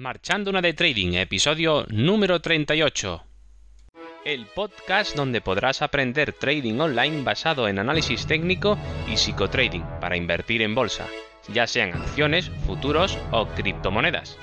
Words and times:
Marchando 0.00 0.48
una 0.48 0.62
de 0.62 0.72
Trading, 0.72 1.12
episodio 1.12 1.84
número 1.90 2.40
38. 2.40 3.22
El 4.24 4.46
podcast 4.46 5.14
donde 5.14 5.42
podrás 5.42 5.82
aprender 5.82 6.32
trading 6.32 6.80
online 6.80 7.22
basado 7.22 7.68
en 7.68 7.78
análisis 7.78 8.24
técnico 8.26 8.78
y 9.12 9.18
psicotrading 9.18 9.84
para 10.00 10.16
invertir 10.16 10.62
en 10.62 10.74
bolsa, 10.74 11.06
ya 11.52 11.66
sean 11.66 11.92
acciones, 11.92 12.50
futuros 12.64 13.18
o 13.30 13.46
criptomonedas. 13.48 14.38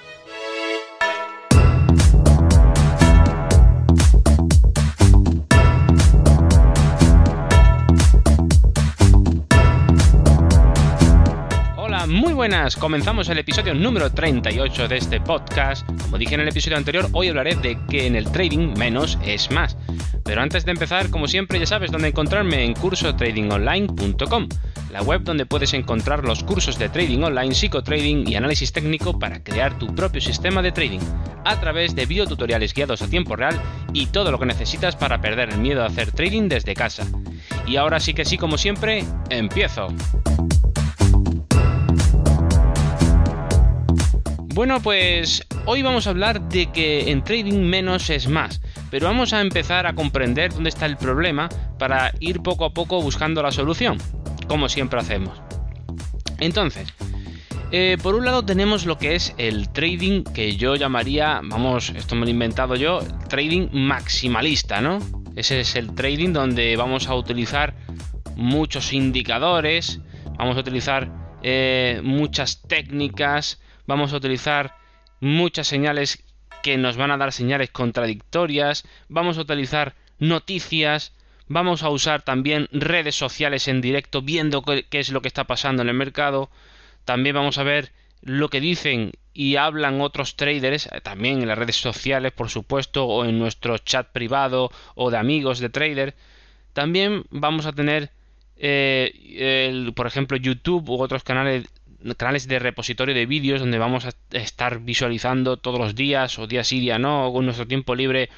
Buenas. 12.37 12.75
Comenzamos 12.75 13.27
el 13.29 13.39
episodio 13.39 13.73
número 13.73 14.11
38 14.11 14.87
de 14.87 14.97
este 14.97 15.19
podcast. 15.19 15.83
Como 16.03 16.19
dije 16.19 16.35
en 16.35 16.41
el 16.41 16.47
episodio 16.47 16.77
anterior, 16.77 17.09
hoy 17.13 17.29
hablaré 17.29 17.55
de 17.55 17.79
que 17.89 18.05
en 18.05 18.15
el 18.15 18.31
trading 18.31 18.77
menos 18.77 19.17
es 19.25 19.49
más. 19.49 19.75
Pero 20.23 20.43
antes 20.43 20.63
de 20.63 20.71
empezar, 20.71 21.09
como 21.09 21.27
siempre, 21.27 21.57
ya 21.57 21.65
sabes 21.65 21.91
dónde 21.91 22.09
encontrarme 22.09 22.63
en 22.63 22.75
cursotradingonline.com, 22.75 24.49
la 24.91 25.01
web 25.01 25.23
donde 25.23 25.47
puedes 25.47 25.73
encontrar 25.73 26.25
los 26.25 26.43
cursos 26.43 26.77
de 26.77 26.89
trading 26.89 27.23
online, 27.23 27.55
psicotrading 27.55 28.27
y 28.27 28.35
análisis 28.35 28.71
técnico 28.71 29.17
para 29.17 29.43
crear 29.43 29.75
tu 29.79 29.87
propio 29.95 30.21
sistema 30.21 30.61
de 30.61 30.71
trading, 30.71 31.01
a 31.43 31.59
través 31.59 31.95
de 31.95 32.05
videotutoriales 32.05 32.75
guiados 32.75 33.01
a 33.01 33.09
tiempo 33.09 33.35
real 33.35 33.59
y 33.93 34.05
todo 34.05 34.31
lo 34.31 34.37
que 34.37 34.45
necesitas 34.45 34.95
para 34.95 35.21
perder 35.21 35.49
el 35.49 35.57
miedo 35.57 35.81
a 35.81 35.87
hacer 35.87 36.11
trading 36.11 36.49
desde 36.49 36.75
casa. 36.75 37.07
Y 37.65 37.77
ahora 37.77 37.99
sí 37.99 38.13
que 38.13 38.25
sí, 38.25 38.37
como 38.37 38.59
siempre, 38.59 39.03
empiezo. 39.31 39.87
Bueno, 44.57 44.81
pues 44.81 45.45
hoy 45.67 45.83
vamos 45.83 46.07
a 46.07 46.09
hablar 46.09 46.49
de 46.49 46.71
que 46.71 47.11
en 47.11 47.23
trading 47.23 47.59
menos 47.59 48.09
es 48.09 48.27
más, 48.27 48.59
pero 48.89 49.05
vamos 49.05 49.31
a 49.31 49.41
empezar 49.41 49.85
a 49.85 49.93
comprender 49.93 50.51
dónde 50.51 50.69
está 50.69 50.87
el 50.87 50.97
problema 50.97 51.47
para 51.77 52.11
ir 52.21 52.41
poco 52.41 52.65
a 52.65 52.73
poco 52.73 52.99
buscando 52.99 53.43
la 53.43 53.51
solución, 53.51 53.99
como 54.47 54.67
siempre 54.67 54.99
hacemos. 54.99 55.39
Entonces, 56.39 56.91
eh, 57.71 57.97
por 58.01 58.15
un 58.15 58.25
lado 58.25 58.43
tenemos 58.45 58.87
lo 58.87 58.97
que 58.97 59.13
es 59.13 59.35
el 59.37 59.69
trading 59.69 60.23
que 60.23 60.55
yo 60.55 60.75
llamaría, 60.75 61.39
vamos, 61.43 61.91
esto 61.95 62.15
me 62.15 62.21
lo 62.21 62.29
he 62.29 62.31
inventado 62.31 62.75
yo, 62.75 63.01
trading 63.29 63.69
maximalista, 63.73 64.81
¿no? 64.81 64.97
Ese 65.35 65.59
es 65.59 65.75
el 65.75 65.93
trading 65.93 66.33
donde 66.33 66.75
vamos 66.77 67.07
a 67.09 67.13
utilizar 67.13 67.75
muchos 68.35 68.91
indicadores, 68.91 70.01
vamos 70.35 70.57
a 70.57 70.61
utilizar 70.61 71.11
eh, 71.43 72.01
muchas 72.03 72.63
técnicas, 72.63 73.59
vamos 73.87 74.13
a 74.13 74.17
utilizar 74.17 74.75
muchas 75.19 75.67
señales 75.67 76.23
que 76.61 76.77
nos 76.77 76.97
van 76.97 77.11
a 77.11 77.17
dar 77.17 77.31
señales 77.31 77.71
contradictorias, 77.71 78.85
vamos 79.09 79.37
a 79.37 79.41
utilizar 79.41 79.95
noticias, 80.19 81.13
vamos 81.47 81.81
a 81.81 81.89
usar 81.89 82.21
también 82.21 82.67
redes 82.71 83.15
sociales 83.15 83.67
en 83.67 83.81
directo 83.81 84.21
viendo 84.21 84.61
qué 84.63 84.85
es 84.99 85.09
lo 85.09 85.21
que 85.21 85.27
está 85.27 85.45
pasando 85.45 85.81
en 85.81 85.89
el 85.89 85.95
mercado, 85.95 86.51
también 87.05 87.35
vamos 87.35 87.57
a 87.57 87.63
ver 87.63 87.91
lo 88.21 88.49
que 88.49 88.59
dicen 88.59 89.13
y 89.33 89.55
hablan 89.55 90.01
otros 90.01 90.35
traders, 90.35 90.87
eh, 90.87 90.99
también 91.01 91.41
en 91.41 91.47
las 91.47 91.57
redes 91.57 91.75
sociales, 91.75 92.31
por 92.31 92.49
supuesto, 92.49 93.05
o 93.05 93.23
en 93.23 93.37
nuestro 93.37 93.77
chat 93.77 94.11
privado 94.11 94.71
o 94.95 95.11
de 95.11 95.17
amigos 95.17 95.59
de 95.59 95.69
traders. 95.69 96.15
También 96.73 97.23
vamos 97.29 97.67
a 97.67 97.73
tener, 97.73 98.11
eh, 98.55 99.91
por 99.95 100.07
ejemplo, 100.07 100.37
YouTube 100.37 100.89
u 100.89 101.01
otros 101.01 101.23
canales 101.23 101.65
canales 102.17 102.47
de 102.47 102.59
repositorio 102.59 103.15
de 103.15 103.25
vídeos 103.25 103.59
donde 103.59 103.77
vamos 103.77 104.05
a 104.05 104.11
estar 104.31 104.79
visualizando 104.79 105.57
todos 105.57 105.79
los 105.79 105.95
días 105.95 106.37
o 106.39 106.47
día 106.47 106.63
sí 106.63 106.79
día 106.79 106.99
no 106.99 107.27
o 107.27 107.33
con 107.33 107.45
nuestro 107.45 107.67
tiempo 107.67 107.95
libre 107.95 108.29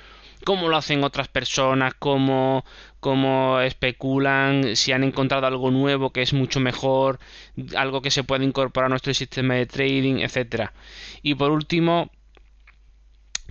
cómo 0.44 0.70
lo 0.70 0.78
hacen 0.78 1.04
otras 1.04 1.28
personas, 1.28 1.94
cómo, 1.96 2.66
cómo 3.00 3.60
especulan, 3.60 4.76
si 4.76 4.92
han 4.92 5.04
encontrado 5.04 5.48
algo 5.48 5.72
nuevo 5.72 6.12
que 6.12 6.22
es 6.22 6.34
mucho 6.34 6.60
mejor, 6.60 7.20
algo 7.76 8.02
que 8.02 8.12
se 8.12 8.24
puede 8.24 8.46
incorporar 8.46 8.88
a 8.88 8.90
nuestro 8.90 9.14
sistema 9.14 9.56
de 9.56 9.66
trading, 9.66 10.20
etcétera. 10.20 10.74
Y 11.22 11.36
por 11.36 11.52
último, 11.52 12.10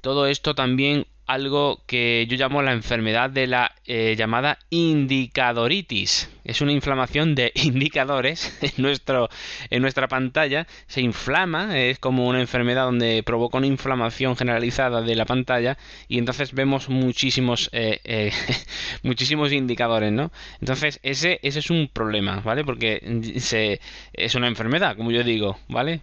todo 0.00 0.26
esto 0.26 0.54
también 0.54 1.06
algo 1.28 1.82
que 1.86 2.26
yo 2.26 2.38
llamo 2.38 2.62
la 2.62 2.72
enfermedad 2.72 3.28
de 3.28 3.46
la 3.46 3.72
eh, 3.84 4.14
llamada 4.16 4.58
indicadoritis. 4.70 6.30
Es 6.42 6.62
una 6.62 6.72
inflamación 6.72 7.34
de 7.34 7.52
indicadores 7.54 8.58
en, 8.62 8.72
nuestro, 8.78 9.28
en 9.68 9.82
nuestra 9.82 10.08
pantalla. 10.08 10.66
Se 10.86 11.02
inflama, 11.02 11.78
es 11.78 11.98
como 11.98 12.26
una 12.26 12.40
enfermedad 12.40 12.84
donde 12.84 13.22
provoca 13.22 13.58
una 13.58 13.66
inflamación 13.66 14.36
generalizada 14.36 15.02
de 15.02 15.14
la 15.14 15.26
pantalla 15.26 15.76
y 16.08 16.16
entonces 16.18 16.54
vemos 16.54 16.88
muchísimos, 16.88 17.68
eh, 17.72 18.00
eh, 18.04 18.32
muchísimos 19.02 19.52
indicadores, 19.52 20.10
¿no? 20.10 20.32
Entonces 20.62 20.98
ese, 21.02 21.40
ese 21.42 21.58
es 21.58 21.68
un 21.68 21.90
problema, 21.92 22.40
¿vale? 22.40 22.64
Porque 22.64 23.36
se, 23.38 23.80
es 24.14 24.34
una 24.34 24.48
enfermedad, 24.48 24.96
como 24.96 25.10
yo 25.10 25.22
digo, 25.22 25.58
¿vale? 25.68 26.00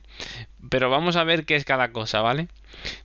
Pero 0.69 0.91
vamos 0.91 1.15
a 1.15 1.23
ver 1.23 1.45
qué 1.45 1.55
es 1.55 1.65
cada 1.65 1.91
cosa, 1.91 2.21
¿vale? 2.21 2.47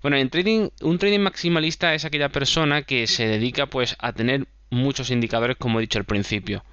Bueno, 0.02 0.16
en 0.16 0.30
trading, 0.30 0.68
un 0.82 0.98
trading 0.98 1.20
maximalista 1.20 1.94
es 1.94 2.04
aquella 2.04 2.28
persona 2.28 2.82
que 2.82 3.06
se 3.06 3.26
dedica 3.26 3.66
pues 3.66 3.96
a 3.98 4.12
tener 4.12 4.46
muchos 4.70 5.10
indicadores 5.10 5.56
como 5.56 5.78
he 5.78 5.82
dicho 5.82 5.98
al 5.98 6.04
principio. 6.04 6.64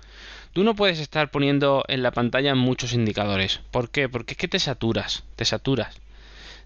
Tú 0.54 0.64
no 0.64 0.76
puedes 0.76 1.00
estar 1.00 1.30
poniendo 1.30 1.84
en 1.88 2.02
la 2.02 2.12
pantalla 2.12 2.56
muchos 2.56 2.94
indicadores. 2.94 3.62
¿Por 3.72 3.92
qué? 3.92 4.10
Porque 4.10 4.34
es 4.34 4.38
que 4.38 4.48
te 4.48 4.60
saturas, 4.60 5.24
te 5.36 5.46
saturas. 5.46 6.00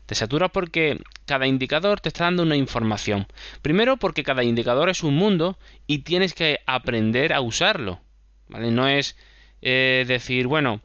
Te 0.06 0.16
saturas 0.16 0.52
porque 0.52 1.00
cada 1.26 1.48
indicador 1.48 2.02
te 2.02 2.10
está 2.10 2.26
dando 2.26 2.44
una 2.44 2.56
información. 2.56 3.28
Primero 3.62 3.98
porque 3.98 4.24
cada 4.24 4.44
indicador 4.44 4.90
es 4.90 5.04
un 5.04 5.16
mundo 5.16 5.58
y 5.88 6.00
tienes 6.00 6.34
que 6.34 6.60
aprender 6.66 7.34
a 7.34 7.42
usarlo. 7.42 8.00
¿Vale? 8.50 8.72
No 8.72 8.88
es 8.88 9.16
eh, 9.62 10.06
decir, 10.08 10.48
bueno, 10.48 10.82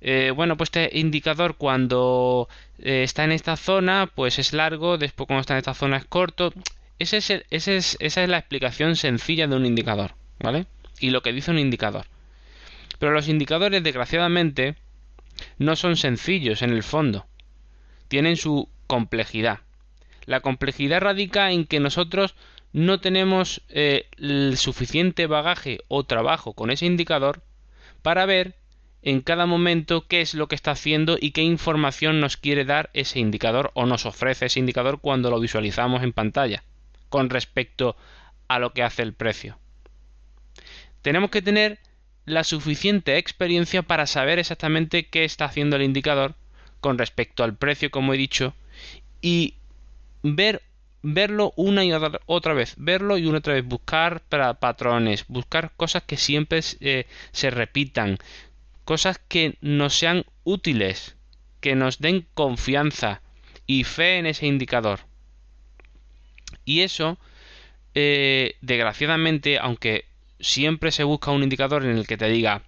eh, 0.00 0.32
bueno, 0.34 0.56
pues 0.56 0.68
este 0.68 0.98
indicador 0.98 1.56
cuando 1.56 2.48
eh, 2.78 3.02
está 3.02 3.24
en 3.24 3.32
esta 3.32 3.56
zona, 3.56 4.10
pues 4.12 4.38
es 4.38 4.52
largo, 4.52 4.98
después 4.98 5.26
cuando 5.26 5.40
está 5.40 5.54
en 5.54 5.58
esta 5.58 5.74
zona 5.74 5.96
es 5.96 6.04
corto. 6.04 6.52
Ese 6.98 7.16
es 7.18 7.30
ese 7.50 7.76
es, 7.76 7.96
esa 8.00 8.22
es 8.22 8.28
la 8.28 8.38
explicación 8.38 8.96
sencilla 8.96 9.46
de 9.46 9.56
un 9.56 9.66
indicador, 9.66 10.14
¿vale? 10.40 10.66
Y 11.00 11.10
lo 11.10 11.22
que 11.22 11.32
dice 11.32 11.50
un 11.50 11.58
indicador. 11.58 12.06
Pero 12.98 13.12
los 13.12 13.28
indicadores, 13.28 13.82
desgraciadamente, 13.82 14.76
no 15.58 15.74
son 15.74 15.96
sencillos 15.96 16.62
en 16.62 16.70
el 16.70 16.84
fondo. 16.84 17.26
Tienen 18.08 18.36
su 18.36 18.68
complejidad. 18.86 19.60
La 20.26 20.40
complejidad 20.40 21.00
radica 21.00 21.50
en 21.50 21.64
que 21.66 21.80
nosotros 21.80 22.36
no 22.72 23.00
tenemos 23.00 23.62
el 23.68 24.56
suficiente 24.56 25.26
bagaje 25.26 25.80
o 25.88 26.04
trabajo 26.04 26.52
con 26.52 26.70
ese 26.70 26.86
indicador 26.86 27.42
para 28.02 28.26
ver 28.26 28.56
en 29.02 29.20
cada 29.20 29.46
momento 29.46 30.06
qué 30.06 30.20
es 30.20 30.34
lo 30.34 30.46
que 30.46 30.54
está 30.54 30.72
haciendo 30.72 31.16
y 31.20 31.32
qué 31.32 31.42
información 31.42 32.20
nos 32.20 32.36
quiere 32.36 32.64
dar 32.64 32.90
ese 32.92 33.18
indicador 33.18 33.70
o 33.74 33.86
nos 33.86 34.06
ofrece 34.06 34.46
ese 34.46 34.60
indicador 34.60 35.00
cuando 35.00 35.30
lo 35.30 35.40
visualizamos 35.40 36.02
en 36.02 36.12
pantalla 36.12 36.62
con 37.08 37.30
respecto 37.30 37.96
a 38.48 38.58
lo 38.58 38.72
que 38.72 38.82
hace 38.82 39.02
el 39.02 39.12
precio. 39.12 39.58
Tenemos 41.02 41.30
que 41.30 41.42
tener 41.42 41.78
la 42.24 42.44
suficiente 42.44 43.18
experiencia 43.18 43.82
para 43.82 44.06
saber 44.06 44.38
exactamente 44.38 45.08
qué 45.08 45.24
está 45.24 45.46
haciendo 45.46 45.76
el 45.76 45.82
indicador 45.82 46.36
con 46.80 46.98
respecto 46.98 47.42
al 47.42 47.56
precio, 47.56 47.90
como 47.90 48.14
he 48.14 48.16
dicho, 48.16 48.54
y 49.20 49.54
ver 50.22 50.62
verlo 51.02 51.52
una 51.56 51.84
y 51.84 51.92
otra 51.92 52.54
vez, 52.54 52.74
verlo 52.76 53.18
y 53.18 53.26
una 53.26 53.38
otra 53.38 53.54
vez, 53.54 53.64
buscar 53.64 54.22
patrones, 54.58 55.24
buscar 55.28 55.72
cosas 55.76 56.04
que 56.04 56.16
siempre 56.16 56.60
eh, 56.80 57.06
se 57.32 57.50
repitan, 57.50 58.18
cosas 58.84 59.20
que 59.28 59.56
nos 59.60 59.94
sean 59.94 60.24
útiles, 60.44 61.16
que 61.60 61.74
nos 61.74 61.98
den 61.98 62.26
confianza 62.34 63.20
y 63.66 63.84
fe 63.84 64.18
en 64.18 64.26
ese 64.26 64.46
indicador. 64.46 65.00
Y 66.64 66.80
eso, 66.80 67.18
eh, 67.94 68.56
desgraciadamente, 68.60 69.58
aunque 69.58 70.06
siempre 70.40 70.92
se 70.92 71.04
busca 71.04 71.30
un 71.30 71.42
indicador 71.42 71.84
en 71.84 71.96
el 71.96 72.06
que 72.06 72.16
te 72.16 72.28
diga, 72.28 72.62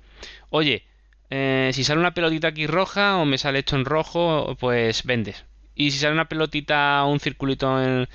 oye, 0.50 0.84
eh, 1.30 1.70
si 1.72 1.84
sale 1.84 2.00
una 2.00 2.14
pelotita 2.14 2.48
aquí 2.48 2.66
roja 2.66 3.16
o 3.16 3.24
me 3.24 3.38
sale 3.38 3.60
esto 3.60 3.76
en 3.76 3.84
rojo, 3.84 4.56
pues 4.58 5.04
vendes. 5.04 5.44
Y 5.74 5.90
si 5.90 5.98
sale 5.98 6.12
una 6.12 6.28
pelotita 6.28 7.04
un 7.04 7.20
circulito 7.20 7.82
en, 7.82 8.08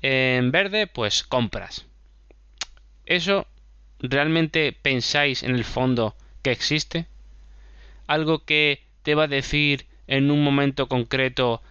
en 0.00 0.50
verde, 0.50 0.86
pues 0.86 1.22
compras. 1.22 1.86
¿Eso 3.04 3.46
realmente 4.00 4.72
pensáis 4.72 5.42
en 5.42 5.54
el 5.54 5.64
fondo 5.64 6.16
que 6.42 6.50
existe? 6.50 7.06
Algo 8.06 8.44
que 8.44 8.82
te 9.02 9.14
va 9.14 9.24
a 9.24 9.28
decir 9.28 9.86
en 10.06 10.30
un 10.30 10.42
momento 10.42 10.88
concreto, 10.88 11.62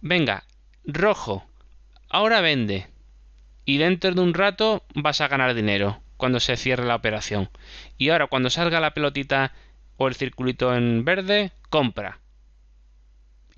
venga, 0.00 0.44
rojo, 0.84 1.46
ahora 2.08 2.40
vende. 2.40 2.86
Y 3.64 3.78
dentro 3.78 4.12
de 4.12 4.20
un 4.20 4.34
rato 4.34 4.84
vas 4.94 5.20
a 5.20 5.28
ganar 5.28 5.54
dinero 5.54 6.00
cuando 6.16 6.40
se 6.40 6.56
cierre 6.56 6.86
la 6.86 6.96
operación. 6.96 7.48
Y 7.96 8.10
ahora 8.10 8.26
cuando 8.26 8.50
salga 8.50 8.80
la 8.80 8.94
pelotita 8.94 9.52
o 9.96 10.08
el 10.08 10.14
circulito 10.14 10.74
en 10.74 11.04
verde, 11.04 11.52
compra 11.68 12.18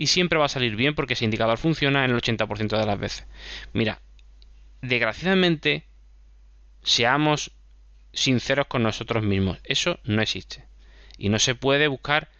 y 0.02 0.08
siempre 0.08 0.37
va 0.37 0.46
a 0.46 0.49
salir 0.49 0.75
bien 0.75 0.96
porque 0.96 1.12
ese 1.12 1.25
indicador 1.25 1.58
funciona 1.58 2.04
en 2.04 2.10
el 2.10 2.20
80% 2.20 2.76
de 2.76 2.87
las 2.87 2.99
veces. 2.99 3.25
Mira, 3.72 4.00
desgraciadamente, 4.81 5.84
seamos 6.82 7.52
sinceros 8.12 8.66
con 8.66 8.82
nosotros 8.82 9.22
mismos. 9.22 9.58
Eso 9.62 10.00
no 10.02 10.20
existe. 10.20 10.64
Y 11.19 11.28
no 11.28 11.38
se 11.38 11.54
puede 11.54 11.87
buscar 11.87 12.31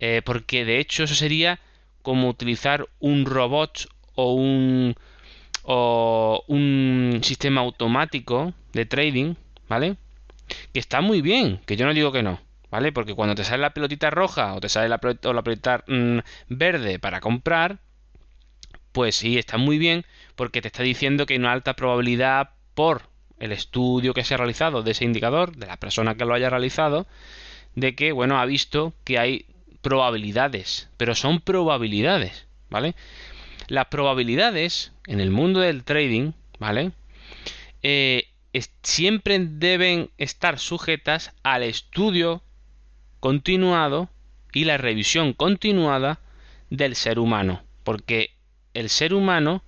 eh, 0.00 0.22
porque 0.24 0.64
de 0.64 0.78
hecho 0.78 1.04
eso 1.04 1.14
sería 1.14 1.60
como 2.00 2.30
utilizar 2.30 2.88
un 2.98 3.26
robot 3.26 3.88
o 4.14 4.32
un, 4.32 4.94
o 5.64 6.42
un 6.48 7.20
sistema 7.22 7.60
automático 7.60 8.54
de 8.72 8.86
trading, 8.86 9.34
¿vale? 9.68 9.96
Que 10.72 10.80
está 10.80 11.02
muy 11.02 11.20
bien, 11.20 11.60
que 11.66 11.76
yo 11.76 11.84
no 11.84 11.92
digo 11.92 12.10
que 12.10 12.22
no, 12.22 12.40
¿vale? 12.72 12.90
Porque 12.90 13.14
cuando 13.14 13.34
te 13.34 13.44
sale 13.44 13.60
la 13.60 13.74
pelotita 13.74 14.10
roja 14.10 14.54
o 14.54 14.60
te 14.60 14.70
sale 14.70 14.88
la, 14.88 14.96
pelotita, 14.98 15.32
la 15.32 15.42
pelotita 15.42 15.84
mm, 15.86 16.18
verde 16.48 16.98
para 16.98 17.20
comprar, 17.20 17.78
pues 18.92 19.14
sí, 19.14 19.38
está 19.38 19.58
muy 19.58 19.76
bien 19.78 20.06
porque 20.36 20.62
te 20.62 20.68
está 20.68 20.82
diciendo 20.82 21.26
que 21.26 21.34
hay 21.34 21.38
una 21.38 21.52
alta 21.52 21.74
probabilidad 21.74 22.50
por 22.74 23.02
el 23.38 23.52
estudio 23.52 24.14
que 24.14 24.24
se 24.24 24.34
ha 24.34 24.38
realizado 24.38 24.82
de 24.82 24.92
ese 24.92 25.04
indicador, 25.04 25.54
de 25.54 25.66
la 25.66 25.76
persona 25.76 26.14
que 26.14 26.24
lo 26.24 26.32
haya 26.32 26.48
realizado, 26.48 27.06
de 27.74 27.94
que, 27.94 28.12
bueno, 28.12 28.40
ha 28.40 28.46
visto 28.46 28.94
que 29.04 29.18
hay 29.18 29.44
probabilidades, 29.82 30.88
pero 30.96 31.14
son 31.14 31.40
probabilidades, 31.40 32.46
¿vale? 32.70 32.94
Las 33.68 33.86
probabilidades 33.86 34.92
en 35.06 35.20
el 35.20 35.30
mundo 35.30 35.60
del 35.60 35.84
trading, 35.84 36.32
¿vale? 36.58 36.92
Eh, 37.82 38.28
siempre 38.82 39.38
deben 39.40 40.10
estar 40.16 40.58
sujetas 40.58 41.34
al 41.42 41.64
estudio 41.64 42.42
continuado 43.22 44.10
y 44.52 44.64
la 44.64 44.78
revisión 44.78 45.32
continuada 45.32 46.18
del 46.70 46.96
ser 46.96 47.20
humano, 47.20 47.62
porque 47.84 48.32
el 48.74 48.88
ser 48.88 49.14
humano 49.14 49.62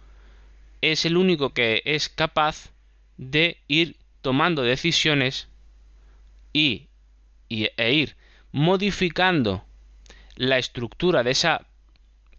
es 0.81 1.07
el 1.07 1.17
único 1.17 1.55
que 1.55 1.81
es 1.85 2.09
capaz 2.09 2.73
de 3.17 3.59
ir 3.69 3.97
tomando 4.23 4.63
decisiones 4.63 5.47
y, 6.53 6.89
y 7.49 7.69
e 7.77 7.93
ir 7.93 8.17
modificando 8.51 9.65
la 10.35 10.59
estructura 10.59 11.23
de 11.23 11.31
esa, 11.31 11.65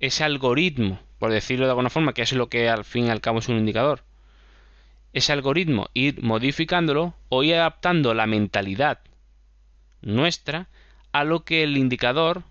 ese 0.01 0.25
algoritmo, 0.25 0.99
por 1.17 1.31
decirlo 1.31 1.63
de 1.63 1.71
alguna 1.71 1.89
forma, 1.89 2.11
que 2.11 2.23
es 2.23 2.33
lo 2.33 2.49
que 2.49 2.67
al 2.67 2.83
fin 2.83 3.05
y 3.05 3.09
al 3.09 3.21
cabo 3.21 3.39
es 3.39 3.47
un 3.47 3.57
indicador, 3.57 4.03
ese 5.13 5.31
algoritmo, 5.31 5.87
ir 5.93 6.21
modificándolo 6.21 7.13
o 7.29 7.41
ir 7.41 7.55
adaptando 7.55 8.13
la 8.13 8.27
mentalidad 8.27 8.99
nuestra 10.01 10.67
a 11.15 11.23
lo 11.23 11.45
que 11.45 11.63
el 11.63 11.77
indicador, 11.77 12.43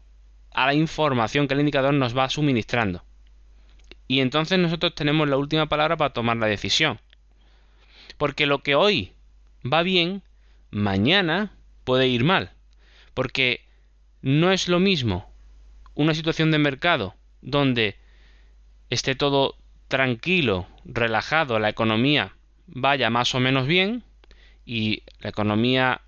a 0.54 0.64
la 0.64 0.72
información 0.72 1.46
que 1.46 1.52
el 1.52 1.60
indicador 1.60 1.92
nos 1.92 2.16
va 2.16 2.30
suministrando. 2.30 3.04
Y 4.08 4.20
entonces 4.20 4.58
nosotros 4.58 4.94
tenemos 4.94 5.28
la 5.28 5.36
última 5.36 5.66
palabra 5.66 5.98
para 5.98 6.14
tomar 6.14 6.38
la 6.38 6.46
decisión. 6.46 6.98
Porque 8.16 8.46
lo 8.46 8.62
que 8.62 8.74
hoy 8.74 9.12
va 9.70 9.82
bien, 9.82 10.22
mañana 10.70 11.52
puede 11.84 12.08
ir 12.08 12.24
mal. 12.24 12.52
Porque 13.12 13.60
no 14.22 14.50
es 14.50 14.66
lo 14.66 14.80
mismo 14.80 15.30
una 15.94 16.14
situación 16.14 16.50
de 16.50 16.58
mercado 16.58 17.14
donde 17.42 17.98
esté 18.88 19.14
todo 19.14 19.56
tranquilo, 19.88 20.66
relajado, 20.86 21.58
la 21.58 21.68
economía 21.68 22.32
vaya 22.66 23.10
más 23.10 23.34
o 23.34 23.40
menos 23.40 23.66
bien 23.66 24.04
y 24.64 25.02
la 25.18 25.28
economía 25.28 26.00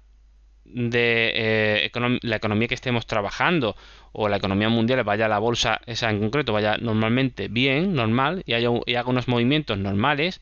de 0.72 1.32
eh, 1.34 2.18
la 2.22 2.36
economía 2.36 2.68
que 2.68 2.74
estemos 2.74 3.06
trabajando 3.06 3.76
o 4.12 4.28
la 4.28 4.36
economía 4.36 4.68
mundial 4.68 5.02
vaya 5.04 5.26
a 5.26 5.28
la 5.28 5.38
bolsa 5.38 5.80
esa 5.86 6.10
en 6.10 6.20
concreto 6.20 6.52
vaya 6.52 6.76
normalmente 6.78 7.48
bien 7.48 7.94
normal 7.94 8.42
y, 8.46 8.54
haya, 8.54 8.68
haga 8.68 9.10
unos 9.10 9.28
movimientos 9.28 9.78
normales 9.78 10.40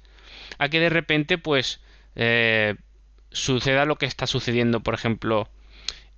a 0.59 0.69
que 0.69 0.81
de 0.81 0.91
repente 0.91 1.39
pues 1.39 1.81
eh, 2.17 2.77
suceda 3.31 3.85
lo 3.85 3.97
que 3.97 4.07
está 4.07 4.27
sucediendo 4.27 4.81
por 4.81 4.95
ejemplo 4.95 5.49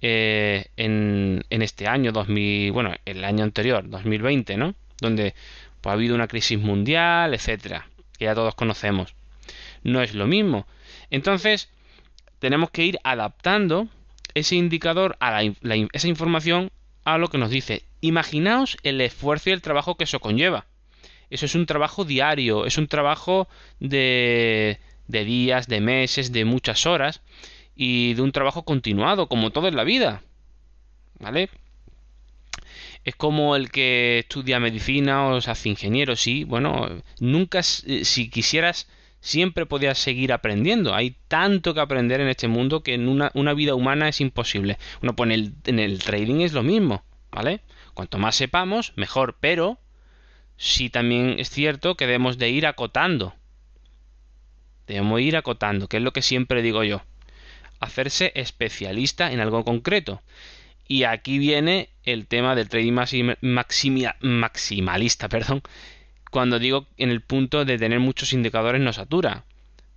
eh, 0.03 0.67
en, 0.77 1.45
en, 1.49 1.63
este 1.63 1.87
año 1.87 2.13
2000, 2.13 2.71
bueno, 2.73 2.95
el 3.07 3.25
año 3.25 3.45
anterior, 3.45 3.89
2020, 3.89 4.57
¿no? 4.57 4.75
Donde 5.01 5.35
pues, 5.81 5.91
ha 5.91 5.95
habido 5.95 6.15
una 6.15 6.29
crisis 6.29 6.59
mundial, 6.59 7.33
etcétera, 7.33 7.89
que 8.19 8.27
ya 8.27 8.35
todos 8.35 8.55
conocemos. 8.55 9.15
No 9.85 10.03
es 10.03 10.15
lo 10.15 10.27
mismo. 10.27 10.67
Entonces, 11.11 11.71
tenemos 12.39 12.71
que 12.71 12.85
ir 12.85 12.99
adaptando 13.05 13.89
ese 14.35 14.57
indicador, 14.57 15.17
a 15.21 15.43
esa 15.43 16.09
información 16.09 16.71
a 17.05 17.19
lo 17.19 17.29
que 17.29 17.39
nos 17.39 17.51
dice. 17.51 17.85
Imaginaos 18.01 18.77
el 18.83 19.01
esfuerzo 19.01 19.51
y 19.51 19.53
el 19.53 19.63
trabajo 19.63 19.97
que 19.97 20.05
eso 20.05 20.21
conlleva. 20.21 20.67
Eso 21.31 21.47
es 21.47 21.55
un 21.55 21.67
trabajo 21.67 22.05
diario, 22.05 22.67
es 22.67 22.79
un 22.79 22.87
trabajo 22.87 23.49
de, 23.81 24.79
de 25.09 25.25
días, 25.25 25.67
de 25.69 25.81
meses, 25.81 26.33
de 26.33 26.45
muchas 26.45 26.87
horas 26.87 27.23
y 27.75 28.15
de 28.15 28.23
un 28.23 28.33
trabajo 28.33 28.65
continuado, 28.65 29.29
como 29.29 29.51
todo 29.51 29.69
en 29.69 29.77
la 29.77 29.85
vida. 29.85 30.23
¿Vale? 31.19 31.49
Es 33.05 33.15
como 33.15 33.57
el 33.57 33.71
que 33.71 34.21
estudia 34.21 34.61
medicina 34.61 35.29
o 35.29 35.41
se 35.41 35.51
hace 35.51 35.69
ingeniero, 35.69 36.17
sí, 36.17 36.45
bueno, 36.45 37.03
nunca, 37.21 37.61
eh, 37.61 38.05
si 38.05 38.29
quisieras, 38.29 38.89
siempre 39.27 39.67
podías 39.67 39.99
seguir 39.99 40.33
aprendiendo. 40.33 40.95
Hay 40.95 41.17
tanto 41.27 41.75
que 41.75 41.81
aprender 41.81 42.21
en 42.21 42.29
este 42.29 42.47
mundo 42.47 42.83
que 42.85 42.95
en 42.95 43.09
una, 43.09 43.33
una 43.35 43.55
vida 43.55 43.75
humana 43.75 44.09
es 44.09 44.21
imposible. 44.21 44.79
Bueno, 45.01 45.17
pues 45.17 45.29
en 45.29 45.33
el, 45.33 45.55
en 45.65 45.79
el 45.81 45.99
trading 45.99 46.43
es 46.43 46.53
lo 46.53 46.63
mismo, 46.63 47.05
¿vale? 47.33 47.61
Cuanto 47.93 48.19
más 48.19 48.37
sepamos, 48.37 48.93
mejor, 48.95 49.37
pero 49.41 49.79
sí 50.57 50.91
también 50.91 51.41
es 51.41 51.51
cierto 51.51 51.97
que 51.97 52.07
debemos 52.07 52.39
de 52.39 52.51
ir 52.51 52.67
acotando. 52.67 53.35
Debemos 54.87 55.21
ir 55.21 55.37
acotando, 55.37 55.89
que 55.89 55.97
es 55.97 56.03
lo 56.05 56.13
que 56.13 56.23
siempre 56.23 56.63
digo 56.63 56.85
yo 56.85 57.03
hacerse 57.81 58.33
especialista 58.37 59.33
en 59.33 59.41
algo 59.41 59.65
concreto. 59.65 60.23
Y 60.89 61.03
aquí 61.03 61.39
viene 61.39 61.91
el 62.05 62.29
tema 62.29 62.55
del 62.55 62.69
trading 62.69 62.95
maximalista, 63.41 65.29
perdón, 65.29 65.63
cuando 66.31 66.59
digo 66.59 66.87
en 66.97 67.11
el 67.11 67.21
punto 67.21 67.65
de 67.65 67.79
tener 67.79 68.01
muchos 68.01 68.33
indicadores 68.33 68.81
no 68.81 68.93
satura. 68.93 69.45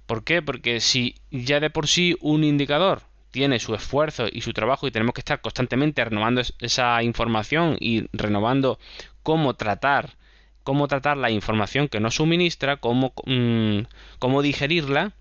¿Por 0.05 0.23
qué? 0.23 0.41
Porque 0.41 0.79
si 0.79 1.15
ya 1.31 1.59
de 1.59 1.69
por 1.69 1.87
sí 1.87 2.15
un 2.21 2.43
indicador 2.43 3.03
tiene 3.31 3.59
su 3.59 3.75
esfuerzo 3.75 4.27
y 4.31 4.41
su 4.41 4.53
trabajo 4.53 4.87
y 4.87 4.91
tenemos 4.91 5.13
que 5.13 5.21
estar 5.21 5.41
constantemente 5.41 6.03
renovando 6.03 6.41
esa 6.59 7.03
información 7.03 7.77
y 7.79 8.05
renovando 8.11 8.79
cómo 9.21 9.53
tratar 9.53 10.15
cómo 10.63 10.87
tratar 10.87 11.17
la 11.17 11.31
información 11.31 11.87
que 11.87 11.99
nos 11.99 12.15
suministra, 12.15 12.77
cómo, 12.77 13.13
mm, 13.25 13.79
cómo 14.19 14.43
digerirla, 14.43 15.13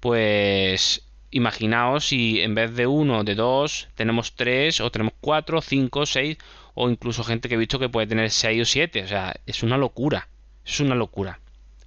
pues 0.00 1.06
imaginaos 1.30 2.06
si 2.08 2.40
en 2.40 2.54
vez 2.54 2.74
de 2.74 2.86
uno, 2.86 3.22
de 3.24 3.34
dos, 3.36 3.88
tenemos 3.94 4.34
tres, 4.34 4.80
o 4.80 4.90
tenemos 4.90 5.14
cuatro, 5.20 5.60
cinco, 5.60 6.06
seis, 6.06 6.38
o 6.74 6.90
incluso 6.90 7.24
gente 7.24 7.48
que 7.48 7.54
he 7.54 7.58
visto 7.58 7.78
que 7.78 7.88
puede 7.88 8.08
tener 8.08 8.30
seis 8.30 8.62
o 8.62 8.64
siete. 8.64 9.04
O 9.04 9.06
sea, 9.06 9.34
es 9.46 9.62
una 9.62 9.78
locura. 9.78 10.28
Es 10.70 10.80
una 10.80 10.94
locura. 10.94 11.40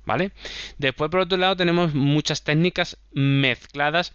¿Vale? 0.05 0.31
Después, 0.77 1.09
por 1.09 1.21
otro 1.21 1.37
lado, 1.37 1.55
tenemos 1.55 1.93
muchas 1.93 2.43
técnicas 2.43 2.97
mezcladas 3.13 4.13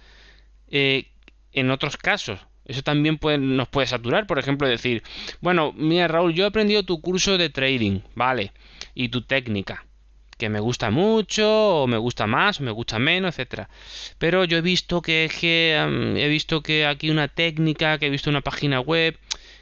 eh, 0.70 1.06
en 1.52 1.70
otros 1.70 1.96
casos. 1.96 2.40
Eso 2.66 2.82
también 2.82 3.18
nos 3.56 3.68
puede 3.68 3.87
saturar. 3.87 4.26
Por 4.26 4.38
ejemplo, 4.38 4.68
decir, 4.68 5.02
bueno, 5.40 5.72
mira 5.75 6.06
Raúl, 6.06 6.34
yo 6.34 6.44
he 6.44 6.48
aprendido 6.48 6.82
tu 6.82 7.00
curso 7.00 7.38
de 7.38 7.48
trading, 7.48 8.00
¿vale? 8.14 8.52
Y 8.94 9.08
tu 9.08 9.22
técnica 9.22 9.87
que 10.38 10.48
me 10.48 10.60
gusta 10.60 10.90
mucho 10.90 11.82
o 11.82 11.87
me 11.87 11.98
gusta 11.98 12.26
más 12.26 12.60
o 12.60 12.62
me 12.62 12.70
gusta 12.70 12.98
menos, 12.98 13.34
etcétera. 13.34 13.68
Pero 14.18 14.44
yo 14.44 14.58
he 14.58 14.60
visto 14.62 15.02
que, 15.02 15.28
que 15.40 15.75
he 15.75 16.28
visto 16.28 16.62
que 16.62 16.87
aquí 16.87 17.10
una 17.10 17.28
técnica, 17.28 17.98
que 17.98 18.06
he 18.06 18.10
visto 18.10 18.30
una 18.30 18.40
página 18.40 18.80
web 18.80 19.18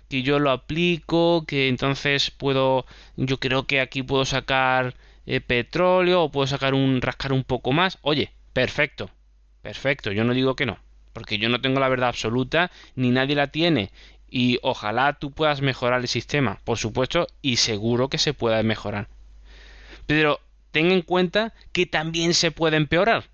que 0.08 0.22
yo 0.22 0.38
lo 0.38 0.50
aplico, 0.50 1.44
que 1.46 1.68
entonces 1.68 2.30
puedo 2.30 2.86
yo 3.16 3.38
creo 3.38 3.66
que 3.66 3.80
aquí 3.80 4.02
puedo 4.02 4.24
sacar 4.24 4.94
eh, 5.26 5.40
petróleo 5.40 6.22
o 6.22 6.30
puedo 6.30 6.46
sacar 6.46 6.74
un 6.74 7.00
rascar 7.02 7.32
un 7.32 7.44
poco 7.44 7.72
más. 7.72 7.98
Oye, 8.02 8.32
perfecto. 8.52 9.10
Perfecto, 9.62 10.12
yo 10.12 10.22
no 10.22 10.32
digo 10.32 10.54
que 10.54 10.66
no, 10.66 10.78
porque 11.12 11.38
yo 11.38 11.48
no 11.48 11.60
tengo 11.60 11.80
la 11.80 11.88
verdad 11.88 12.08
absoluta 12.08 12.70
ni 12.94 13.10
nadie 13.10 13.34
la 13.34 13.48
tiene 13.48 13.90
y 14.30 14.58
ojalá 14.62 15.14
tú 15.14 15.32
puedas 15.32 15.60
mejorar 15.60 16.00
el 16.00 16.08
sistema, 16.08 16.60
por 16.64 16.78
supuesto, 16.78 17.26
y 17.42 17.56
seguro 17.56 18.08
que 18.08 18.18
se 18.18 18.34
pueda 18.34 18.62
mejorar. 18.62 19.08
Pero 20.06 20.40
ten 20.70 20.92
en 20.92 21.02
cuenta 21.02 21.52
que 21.72 21.86
también 21.86 22.34
se 22.34 22.50
puede 22.50 22.76
empeorar. 22.76 23.24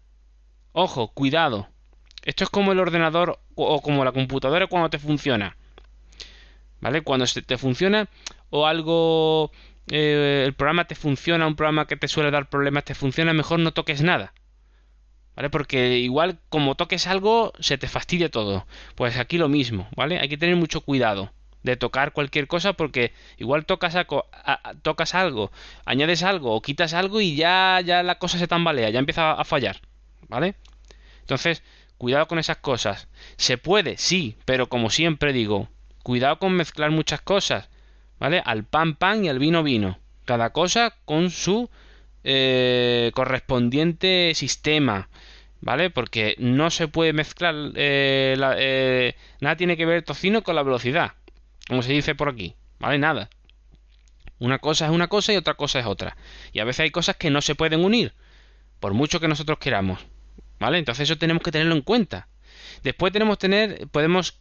Ojo, 0.73 1.09
cuidado. 1.09 1.69
Esto 2.25 2.45
es 2.45 2.51
como 2.51 2.73
el 2.73 2.79
ordenador 2.79 3.41
o 3.57 3.83
como 3.83 4.05
la 4.05 4.13
computadora 4.13 4.69
cuando 4.69 4.91
te 4.91 4.99
funciona. 4.99 5.57
¿Vale? 6.83 7.01
Cuando 7.01 7.25
te 7.25 7.57
funciona 7.57 8.09
o 8.51 8.67
algo... 8.67 9.51
Eh, 9.91 10.45
el 10.47 10.53
programa 10.53 10.85
te 10.85 10.95
funciona, 10.95 11.47
un 11.47 11.57
programa 11.57 11.87
que 11.87 11.97
te 11.97 12.07
suele 12.07 12.31
dar 12.31 12.49
problemas 12.51 12.85
te 12.85 12.95
funciona, 12.95 13.33
mejor 13.33 13.59
no 13.59 13.73
toques 13.73 14.03
nada. 14.03 14.35
¿Vale? 15.35 15.49
Porque 15.49 15.99
igual 15.99 16.39
como 16.51 16.75
toques 16.75 17.07
algo 17.07 17.53
se 17.59 17.79
te 17.79 17.89
fastidia 17.89 18.31
todo. 18.31 18.67
Pues 18.95 19.17
aquí 19.17 19.39
lo 19.39 19.49
mismo, 19.49 19.89
¿vale? 19.97 20.19
Hay 20.21 20.29
que 20.29 20.37
tener 20.37 20.57
mucho 20.57 20.83
cuidado. 20.83 21.33
de 21.63 21.77
tocar 21.77 22.13
cualquier 22.13 22.47
cosa 22.47 22.73
porque 22.75 23.13
igual 23.39 23.65
tocas, 23.67 23.97
tocas 24.83 25.15
algo, 25.15 25.51
añades 25.85 26.23
algo 26.23 26.55
o 26.55 26.63
quitas 26.63 26.95
algo 26.95 27.21
y 27.21 27.37
ya, 27.37 27.81
ya 27.85 28.03
la 28.03 28.19
cosa 28.19 28.39
se 28.39 28.49
tambalea, 28.49 28.91
ya 28.91 28.99
empieza 28.99 29.33
a 29.33 29.45
fallar, 29.45 29.81
¿vale? 30.29 30.55
Entonces, 31.21 31.63
cuidado 31.99 32.27
con 32.27 32.39
esas 32.39 32.59
cosas. 32.59 33.09
Se 33.37 33.59
puede, 33.59 33.97
sí, 33.97 34.37
pero 34.45 34.69
como 34.69 34.91
siempre 34.91 35.33
digo, 35.33 35.69
cuidado 36.03 36.39
con 36.39 36.53
mezclar 36.53 36.91
muchas 36.91 37.21
cosas, 37.21 37.69
¿vale? 38.19 38.43
Al 38.45 38.65
pan 38.65 38.95
pan 38.97 39.25
y 39.25 39.29
al 39.29 39.39
vino 39.39 39.63
vino. 39.63 39.99
Cada 40.25 40.51
cosa 40.51 40.95
con 41.05 41.31
su 41.31 41.71
eh, 42.25 43.11
correspondiente 43.15 44.33
sistema, 44.35 45.09
¿vale? 45.61 45.91
Porque 45.91 46.37
no 46.39 46.71
se 46.71 46.89
puede 46.89 47.13
mezclar, 47.13 47.55
eh, 47.75 48.37
eh, 48.59 49.17
nada 49.41 49.57
tiene 49.57 49.77
que 49.77 49.87
ver 49.87 50.03
tocino 50.03 50.43
con 50.43 50.55
la 50.55 50.63
velocidad, 50.63 51.13
como 51.69 51.83
se 51.83 51.93
dice 51.93 52.15
por 52.15 52.29
aquí, 52.29 52.55
¿vale? 52.79 52.99
Nada. 52.99 53.31
Una 54.39 54.59
cosa 54.59 54.87
es 54.87 54.91
una 54.91 55.09
cosa 55.09 55.33
y 55.33 55.37
otra 55.37 55.55
cosa 55.55 55.81
es 55.81 55.87
otra. 55.87 56.17
Y 56.53 56.61
a 56.61 56.65
veces 56.65 56.81
hay 56.81 56.91
cosas 56.91 57.17
que 57.17 57.31
no 57.31 57.41
se 57.41 57.55
pueden 57.55 57.85
unir, 57.85 58.13
por 58.81 58.95
mucho 58.95 59.21
que 59.21 59.29
nosotros 59.29 59.59
queramos, 59.59 60.01
¿vale? 60.59 60.79
Entonces 60.79 61.09
eso 61.09 61.19
tenemos 61.19 61.43
que 61.43 61.53
tenerlo 61.53 61.75
en 61.75 61.83
cuenta. 61.83 62.29
Después 62.83 63.13
tenemos 63.13 63.39
tener, 63.39 63.89
podemos 63.89 64.41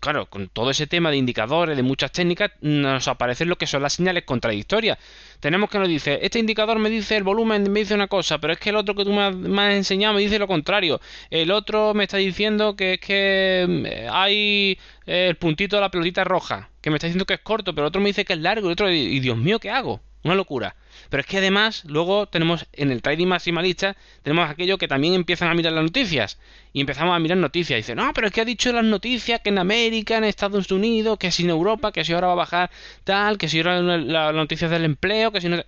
claro, 0.00 0.26
con 0.26 0.48
todo 0.48 0.70
ese 0.70 0.86
tema 0.86 1.10
de 1.10 1.16
indicadores, 1.16 1.76
de 1.76 1.82
muchas 1.82 2.10
técnicas, 2.12 2.50
nos 2.60 3.06
aparecen 3.08 3.48
lo 3.48 3.56
que 3.56 3.66
son 3.66 3.82
las 3.82 3.92
señales 3.94 4.24
contradictorias. 4.24 4.98
Tenemos 5.40 5.70
que 5.70 5.78
nos 5.78 5.88
dice, 5.88 6.18
este 6.22 6.38
indicador 6.38 6.78
me 6.78 6.90
dice 6.90 7.16
el 7.16 7.22
volumen, 7.22 7.70
me 7.70 7.80
dice 7.80 7.94
una 7.94 8.08
cosa, 8.08 8.38
pero 8.38 8.52
es 8.52 8.58
que 8.58 8.70
el 8.70 8.76
otro 8.76 8.94
que 8.94 9.04
tú 9.04 9.12
me 9.12 9.22
has, 9.62 9.74
enseñado 9.74 10.14
me 10.14 10.20
dice 10.20 10.38
lo 10.38 10.46
contrario. 10.46 11.00
El 11.30 11.50
otro 11.50 11.94
me 11.94 12.04
está 12.04 12.16
diciendo 12.16 12.76
que 12.76 12.94
es 12.94 13.00
que 13.00 13.66
mm, 13.68 14.10
hay 14.12 14.78
eh, 15.06 15.28
el 15.28 15.36
puntito 15.36 15.76
de 15.76 15.82
la 15.82 15.90
pelotita 15.90 16.24
roja, 16.24 16.70
que 16.80 16.90
me 16.90 16.96
está 16.96 17.06
diciendo 17.06 17.26
que 17.26 17.34
es 17.34 17.40
corto, 17.40 17.74
pero 17.74 17.86
el 17.86 17.88
otro 17.88 18.00
me 18.00 18.08
dice 18.08 18.24
que 18.24 18.32
es 18.32 18.40
largo, 18.40 18.66
y 18.66 18.68
el 18.68 18.72
otro, 18.72 18.90
y 18.90 19.20
Dios 19.20 19.36
mío, 19.36 19.58
¿qué 19.60 19.70
hago? 19.70 20.00
Una 20.24 20.34
locura. 20.34 20.74
Pero 21.10 21.20
es 21.20 21.26
que 21.26 21.38
además, 21.38 21.84
luego 21.84 22.26
tenemos 22.26 22.66
en 22.72 22.90
el 22.90 23.02
trading 23.02 23.28
maximalista, 23.28 23.96
tenemos 24.22 24.50
aquello 24.50 24.76
que 24.76 24.88
también 24.88 25.14
empiezan 25.14 25.48
a 25.48 25.54
mirar 25.54 25.72
las 25.72 25.84
noticias. 25.84 26.38
Y 26.72 26.80
empezamos 26.80 27.14
a 27.14 27.18
mirar 27.18 27.38
noticias. 27.38 27.76
Y 27.78 27.82
dicen, 27.82 27.96
no, 27.96 28.12
pero 28.12 28.26
es 28.26 28.32
que 28.32 28.40
ha 28.40 28.44
dicho 28.44 28.72
las 28.72 28.84
noticias 28.84 29.40
que 29.40 29.50
en 29.50 29.58
América, 29.58 30.18
en 30.18 30.24
Estados 30.24 30.70
Unidos, 30.72 31.18
que 31.18 31.30
si 31.30 31.44
en 31.44 31.50
Europa, 31.50 31.92
que 31.92 32.04
si 32.04 32.12
ahora 32.12 32.26
va 32.28 32.32
a 32.32 32.36
bajar 32.36 32.70
tal, 33.04 33.38
que 33.38 33.48
si 33.48 33.58
ahora 33.58 33.80
las 33.80 34.34
noticias 34.34 34.70
del 34.70 34.84
empleo, 34.84 35.32
que 35.32 35.40
si 35.40 35.48
no. 35.48 35.62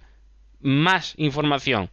Más 0.62 1.14
información. 1.16 1.90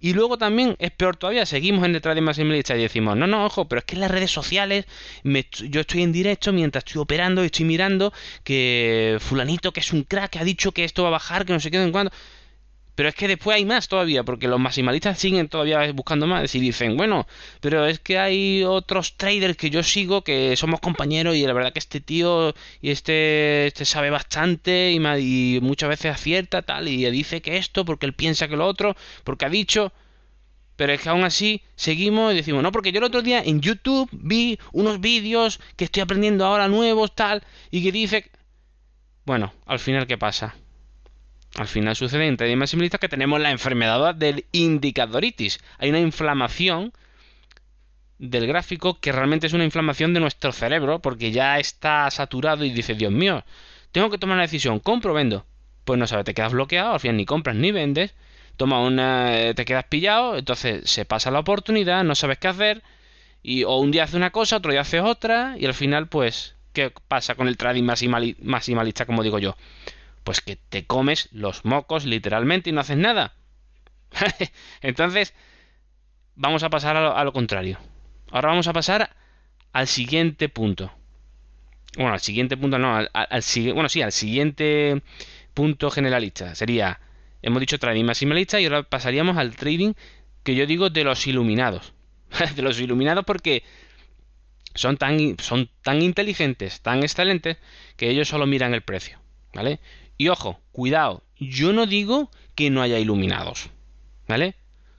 Y 0.00 0.12
luego 0.12 0.38
también 0.38 0.76
es 0.78 0.92
peor 0.92 1.16
todavía, 1.16 1.44
seguimos 1.44 1.84
en 1.84 1.94
el 1.94 2.00
trading 2.00 2.22
maximalista 2.22 2.76
y 2.76 2.82
decimos, 2.82 3.16
no, 3.16 3.26
no, 3.26 3.44
ojo, 3.44 3.68
pero 3.68 3.80
es 3.80 3.84
que 3.84 3.96
en 3.96 4.02
las 4.02 4.10
redes 4.10 4.30
sociales 4.30 4.86
yo 5.24 5.80
estoy 5.80 6.02
en 6.02 6.12
directo 6.12 6.52
mientras 6.52 6.84
estoy 6.84 7.02
operando 7.02 7.42
y 7.42 7.46
estoy 7.46 7.64
mirando 7.64 8.12
que 8.44 9.18
fulanito 9.20 9.72
que 9.72 9.80
es 9.80 9.92
un 9.92 10.04
crack 10.04 10.36
ha 10.36 10.44
dicho 10.44 10.70
que 10.72 10.84
esto 10.84 11.02
va 11.02 11.08
a 11.08 11.12
bajar, 11.12 11.44
que 11.44 11.52
no 11.52 11.60
sé 11.60 11.70
qué, 11.70 11.82
en 11.82 11.90
cuándo. 11.90 12.12
Pero 12.98 13.10
es 13.10 13.14
que 13.14 13.28
después 13.28 13.54
hay 13.54 13.64
más 13.64 13.86
todavía, 13.86 14.24
porque 14.24 14.48
los 14.48 14.58
maximalistas 14.58 15.20
siguen 15.20 15.46
todavía 15.46 15.92
buscando 15.92 16.26
más. 16.26 16.52
Y 16.56 16.58
dicen, 16.58 16.96
bueno, 16.96 17.28
pero 17.60 17.86
es 17.86 18.00
que 18.00 18.18
hay 18.18 18.64
otros 18.64 19.16
traders 19.16 19.56
que 19.56 19.70
yo 19.70 19.84
sigo 19.84 20.24
que 20.24 20.56
somos 20.56 20.80
compañeros 20.80 21.36
y 21.36 21.46
la 21.46 21.52
verdad 21.52 21.72
que 21.72 21.78
este 21.78 22.00
tío 22.00 22.52
y 22.82 22.90
este, 22.90 23.68
este 23.68 23.84
sabe 23.84 24.10
bastante 24.10 24.90
y, 24.90 25.60
muchas 25.62 25.90
veces 25.90 26.12
acierta 26.12 26.62
tal 26.62 26.88
y 26.88 27.08
dice 27.12 27.40
que 27.40 27.56
esto 27.56 27.84
porque 27.84 28.04
él 28.04 28.14
piensa 28.14 28.48
que 28.48 28.56
lo 28.56 28.66
otro, 28.66 28.96
porque 29.22 29.46
ha 29.46 29.48
dicho... 29.48 29.92
Pero 30.74 30.92
es 30.92 31.00
que 31.00 31.08
aún 31.08 31.22
así 31.22 31.62
seguimos 31.76 32.32
y 32.32 32.36
decimos, 32.36 32.64
no, 32.64 32.72
porque 32.72 32.90
yo 32.90 32.98
el 32.98 33.04
otro 33.04 33.22
día 33.22 33.40
en 33.44 33.60
YouTube 33.60 34.08
vi 34.10 34.58
unos 34.72 35.00
vídeos 35.00 35.60
que 35.76 35.84
estoy 35.84 36.02
aprendiendo 36.02 36.44
ahora 36.44 36.66
nuevos, 36.66 37.14
tal, 37.14 37.44
y 37.70 37.84
que 37.84 37.92
dice... 37.92 38.28
Bueno, 39.24 39.54
al 39.66 39.78
final, 39.78 40.08
¿qué 40.08 40.18
pasa? 40.18 40.56
Al 41.58 41.66
final 41.66 41.96
sucede 41.96 42.28
en 42.28 42.36
trading 42.36 42.56
maximalista 42.56 42.98
que 42.98 43.08
tenemos 43.08 43.40
la 43.40 43.50
enfermedad 43.50 44.14
del 44.14 44.44
indicadoritis. 44.52 45.58
Hay 45.78 45.90
una 45.90 45.98
inflamación 45.98 46.92
del 48.18 48.46
gráfico 48.46 49.00
que 49.00 49.10
realmente 49.10 49.48
es 49.48 49.52
una 49.54 49.64
inflamación 49.64 50.14
de 50.14 50.20
nuestro 50.20 50.52
cerebro 50.52 51.00
porque 51.00 51.32
ya 51.32 51.58
está 51.58 52.08
saturado 52.12 52.64
y 52.64 52.70
dice, 52.70 52.94
Dios 52.94 53.10
mío, 53.10 53.44
tengo 53.90 54.08
que 54.08 54.18
tomar 54.18 54.34
una 54.34 54.44
decisión, 54.44 54.78
compro 54.78 55.10
o 55.10 55.14
vendo. 55.14 55.46
Pues 55.84 55.98
no 55.98 56.06
sabes, 56.06 56.24
te 56.24 56.34
quedas 56.34 56.52
bloqueado, 56.52 56.92
al 56.92 57.00
final 57.00 57.16
ni 57.16 57.24
compras 57.24 57.56
ni 57.56 57.72
vendes, 57.72 58.14
toma 58.56 58.80
una, 58.80 59.52
te 59.56 59.64
quedas 59.64 59.84
pillado, 59.84 60.36
entonces 60.36 60.88
se 60.88 61.04
pasa 61.06 61.32
la 61.32 61.40
oportunidad, 61.40 62.04
no 62.04 62.14
sabes 62.14 62.38
qué 62.38 62.46
hacer, 62.46 62.82
y 63.42 63.64
o 63.64 63.78
un 63.78 63.90
día 63.90 64.04
hace 64.04 64.16
una 64.16 64.30
cosa, 64.30 64.58
otro 64.58 64.70
día 64.70 64.82
hace 64.82 65.00
otra, 65.00 65.56
y 65.58 65.66
al 65.66 65.74
final, 65.74 66.06
pues, 66.06 66.54
¿qué 66.72 66.92
pasa 67.08 67.34
con 67.34 67.48
el 67.48 67.56
trading 67.56 67.84
maximalista, 68.42 69.06
como 69.06 69.24
digo 69.24 69.40
yo? 69.40 69.56
Pues 70.28 70.42
que 70.42 70.56
te 70.56 70.84
comes 70.84 71.30
los 71.32 71.64
mocos 71.64 72.04
literalmente 72.04 72.68
y 72.68 72.74
no 72.74 72.82
haces 72.82 72.98
nada. 72.98 73.32
Entonces, 74.82 75.32
vamos 76.34 76.62
a 76.64 76.68
pasar 76.68 76.98
a 76.98 77.24
lo, 77.24 77.32
contrario. 77.32 77.78
Ahora 78.30 78.50
vamos 78.50 78.68
a 78.68 78.74
pasar 78.74 79.16
al 79.72 79.86
siguiente 79.86 80.50
punto. 80.50 80.92
Bueno, 81.96 82.12
al 82.12 82.20
siguiente 82.20 82.58
punto 82.58 82.78
no, 82.78 82.94
al, 82.94 83.10
bueno, 83.72 83.88
sí, 83.88 84.02
al 84.02 84.12
siguiente 84.12 85.00
punto 85.54 85.90
generalista. 85.90 86.54
Sería, 86.54 87.00
hemos 87.40 87.60
dicho 87.60 87.78
trading 87.78 88.04
maximalista 88.04 88.60
y 88.60 88.66
ahora 88.66 88.82
pasaríamos 88.82 89.38
al 89.38 89.56
trading 89.56 89.94
que 90.42 90.54
yo 90.54 90.66
digo 90.66 90.90
de 90.90 91.04
los 91.04 91.26
iluminados. 91.26 91.94
de 92.54 92.60
los 92.60 92.78
iluminados 92.78 93.24
porque 93.24 93.62
son 94.74 94.98
tan, 94.98 95.38
son 95.38 95.70
tan 95.80 96.02
inteligentes, 96.02 96.82
tan 96.82 97.02
excelentes, 97.02 97.56
que 97.96 98.10
ellos 98.10 98.28
solo 98.28 98.46
miran 98.46 98.74
el 98.74 98.82
precio. 98.82 99.18
¿Vale? 99.54 99.80
Y 100.18 100.28
ojo, 100.28 100.60
cuidado, 100.72 101.22
yo 101.38 101.72
no 101.72 101.86
digo 101.86 102.30
que 102.56 102.70
no 102.70 102.82
haya 102.82 102.98
iluminados, 102.98 103.70
¿vale? 104.26 104.56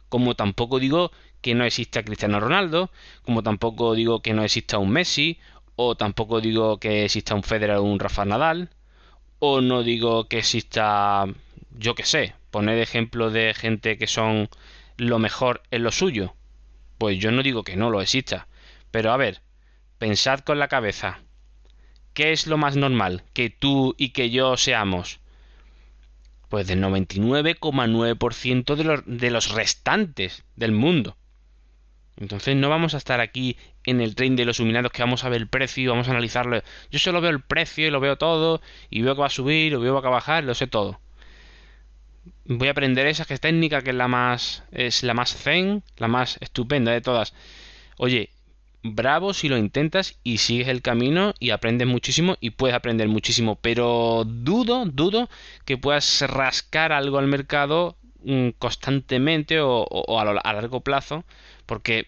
Como 0.08 0.36
tampoco 0.36 0.80
digo 0.80 1.12
que 1.42 1.56
no 1.56 1.66
exista 1.66 2.04
Cristiano 2.04 2.40
Ronaldo, 2.40 2.90
como 3.24 3.44
tampoco 3.44 3.96
digo 3.96 4.22
que 4.22 4.34
no 4.34 4.44
exista 4.44 4.78
un 4.78 4.92
Messi, 4.92 5.38
o 5.76 5.96
tampoco 5.96 6.40
digo 6.40 6.80
que 6.80 7.04
exista 7.04 7.36
un 7.36 7.44
Federer 7.44 7.78
o 7.78 7.84
un 7.84 8.00
Rafa 8.00 8.24
Nadal, 8.24 8.70
o 9.40 9.60
no 9.60 9.84
digo 9.84 10.28
que 10.30 10.40
exista, 10.40 11.26
yo 11.78 11.96
qué 11.96 12.04
sé, 12.04 12.34
poner 12.50 12.80
ejemplo 12.80 13.30
de 13.30 13.54
gente 13.54 13.98
que 13.98 14.08
son 14.08 14.50
lo 14.98 15.20
mejor 15.20 15.64
en 15.72 15.84
lo 15.84 15.92
suyo. 15.92 16.34
Pues 16.98 17.20
yo 17.20 17.32
no 17.32 17.44
digo 17.44 17.64
que 17.64 17.76
no 17.78 17.90
lo 17.90 18.02
exista, 18.02 18.48
pero 18.92 19.12
a 19.12 19.18
ver, 19.18 19.42
pensad 19.98 20.40
con 20.40 20.60
la 20.60 20.68
cabeza. 20.70 21.20
¿Qué 22.20 22.34
es 22.34 22.48
lo 22.48 22.58
más 22.58 22.76
normal 22.76 23.24
que 23.32 23.50
tú 23.50 23.96
y 23.98 24.10
que 24.10 24.30
yo 24.30 24.58
seamos? 24.58 25.22
Pues 26.50 26.68
del 26.68 26.84
99,9% 26.84 28.76
de 28.76 28.84
los, 28.84 29.04
de 29.06 29.32
los 29.32 29.52
restantes 29.52 30.44
del 30.58 30.74
mundo. 30.74 31.16
Entonces 32.18 32.58
no 32.58 32.68
vamos 32.68 32.94
a 32.94 32.98
estar 32.98 33.22
aquí 33.22 33.56
en 33.86 34.02
el 34.02 34.16
tren 34.16 34.36
de 34.36 34.44
los 34.44 34.60
iluminados 34.60 34.92
que 34.92 35.02
vamos 35.02 35.24
a 35.24 35.30
ver 35.30 35.40
el 35.40 35.48
precio 35.48 35.92
vamos 35.92 36.10
a 36.10 36.12
analizarlo. 36.12 36.62
Yo 36.92 37.00
solo 37.00 37.22
veo 37.22 37.32
el 37.32 37.40
precio 37.42 37.88
y 37.88 37.90
lo 37.90 38.02
veo 38.02 38.18
todo 38.18 38.62
y 38.90 39.02
veo 39.02 39.16
que 39.16 39.22
va 39.22 39.28
a 39.28 39.30
subir 39.30 39.74
o 39.74 39.80
veo 39.80 39.96
que 40.02 40.10
va 40.10 40.10
a 40.10 40.20
bajar, 40.20 40.44
lo 40.44 40.56
sé 40.56 40.68
todo. 40.68 41.00
Voy 42.44 42.68
a 42.68 42.72
aprender 42.72 43.08
esa 43.08 43.24
que 43.24 43.36
es 43.36 43.40
técnica 43.40 43.82
que 43.82 43.92
es 43.92 43.96
la 43.96 44.10
más 44.10 44.66
es 44.74 45.04
la 45.04 45.14
más 45.14 45.34
zen, 45.34 45.84
la 45.96 46.10
más 46.10 46.38
estupenda 46.42 46.92
de 46.92 47.00
todas. 47.00 47.34
Oye, 47.96 48.30
bravo 48.84 49.34
si 49.34 49.50
lo 49.50 49.58
intentas 49.58 50.18
y 50.24 50.38
sigues 50.38 50.68
el 50.68 50.82
camino 50.82 51.34
y 51.40 51.50
aprendes 51.50 51.88
muchísimo 51.88 52.38
y 52.40 52.52
puedes 52.52 52.76
aprender 52.76 53.08
muchísimo, 53.08 53.56
pero 53.56 54.24
dudo, 54.26 54.86
dudo 54.86 55.30
que 55.66 55.78
puedas 55.78 56.22
rascar 56.22 56.92
algo 56.92 57.18
al 57.18 57.28
mercado 57.28 57.98
mm, 58.24 58.50
constantemente 58.58 59.60
o, 59.62 60.20
a, 60.20 60.54
largo 60.54 60.82
plazo 60.82 61.26
porque 61.66 62.08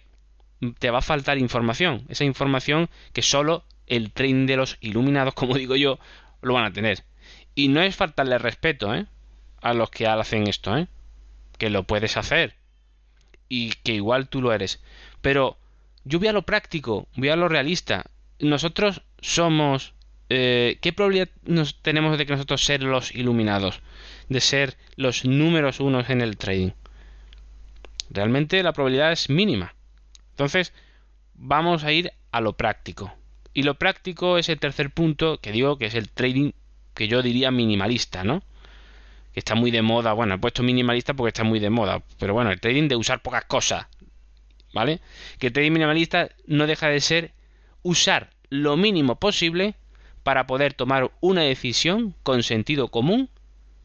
te 0.79 0.91
va 0.91 0.99
a 0.99 1.03
faltar 1.03 1.37
información, 1.37 2.05
esa 2.09 2.23
información 2.23 2.89
que 3.13 3.21
solo 3.21 3.63
el 3.87 4.11
tren 4.11 4.45
de 4.45 4.57
los 4.57 4.77
iluminados, 4.79 5.33
como 5.35 5.55
digo 5.55 5.75
yo, 5.75 5.99
lo 6.41 6.53
van 6.53 6.65
a 6.65 6.73
tener. 6.73 7.03
Y 7.53 7.67
no 7.67 7.81
es 7.81 7.95
faltarle 7.95 8.37
respeto, 8.37 8.95
¿eh? 8.95 9.05
A 9.61 9.73
los 9.73 9.91
que 9.91 10.07
hacen 10.07 10.47
esto, 10.47 10.77
¿eh? 10.77 10.87
Que 11.57 11.69
lo 11.69 11.83
puedes 11.83 12.15
hacer. 12.15 12.55
Y 13.49 13.71
que 13.83 13.93
igual 13.93 14.29
tú 14.29 14.41
lo 14.41 14.53
eres. 14.53 14.81
Pero 15.21 15.57
yo 16.03 16.19
voy 16.19 16.27
a 16.27 16.33
lo 16.33 16.43
práctico, 16.43 17.07
voy 17.15 17.29
a 17.29 17.35
lo 17.35 17.47
realista. 17.47 18.05
Nosotros 18.39 19.01
somos... 19.19 19.93
Eh, 20.33 20.77
¿Qué 20.81 20.93
probabilidad 20.93 21.27
tenemos 21.81 22.17
de 22.17 22.25
que 22.25 22.31
nosotros 22.31 22.63
ser 22.63 22.83
los 22.83 23.13
iluminados? 23.13 23.81
De 24.29 24.39
ser 24.39 24.77
los 24.95 25.25
números 25.25 25.79
unos 25.79 26.09
en 26.09 26.21
el 26.21 26.37
trading. 26.37 26.71
Realmente 28.09 28.63
la 28.63 28.73
probabilidad 28.73 29.11
es 29.11 29.29
mínima. 29.29 29.75
Entonces, 30.31 30.73
vamos 31.33 31.83
a 31.83 31.91
ir 31.91 32.11
a 32.31 32.41
lo 32.41 32.53
práctico. 32.53 33.13
Y 33.53 33.63
lo 33.63 33.75
práctico 33.75 34.37
es 34.37 34.49
el 34.49 34.59
tercer 34.59 34.91
punto 34.91 35.39
que 35.39 35.51
digo 35.51 35.77
que 35.77 35.87
es 35.87 35.95
el 35.95 36.09
trading 36.09 36.51
que 36.93 37.07
yo 37.07 37.21
diría 37.21 37.51
minimalista, 37.51 38.23
¿no? 38.23 38.43
Que 39.33 39.39
está 39.39 39.55
muy 39.55 39.71
de 39.71 39.81
moda. 39.81 40.13
Bueno, 40.13 40.35
he 40.35 40.37
puesto 40.37 40.63
minimalista 40.63 41.13
porque 41.13 41.29
está 41.29 41.43
muy 41.43 41.59
de 41.59 41.69
moda. 41.69 42.01
Pero 42.19 42.33
bueno, 42.33 42.51
el 42.51 42.59
trading 42.59 42.87
de 42.87 42.95
usar 42.95 43.21
pocas 43.21 43.45
cosas. 43.45 43.87
¿Vale? 44.73 44.99
Que 45.39 45.51
trading 45.51 45.71
minimalista 45.71 46.29
no 46.45 46.67
deja 46.67 46.87
de 46.87 46.99
ser 47.01 47.31
usar 47.83 48.29
lo 48.49 48.77
mínimo 48.77 49.15
posible 49.15 49.75
para 50.23 50.45
poder 50.47 50.73
tomar 50.73 51.11
una 51.19 51.41
decisión 51.41 52.15
con 52.23 52.43
sentido 52.43 52.89
común 52.89 53.29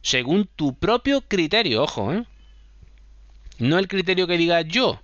según 0.03 0.49
tu 0.55 0.79
propio 0.79 1.23
criterio, 1.23 1.83
ojo, 1.83 2.13
¿eh? 2.13 2.25
No 3.59 3.79
el 3.79 3.89
criterio 3.89 4.29
que 4.29 4.37
diga 4.37 4.61
yo 4.61 5.01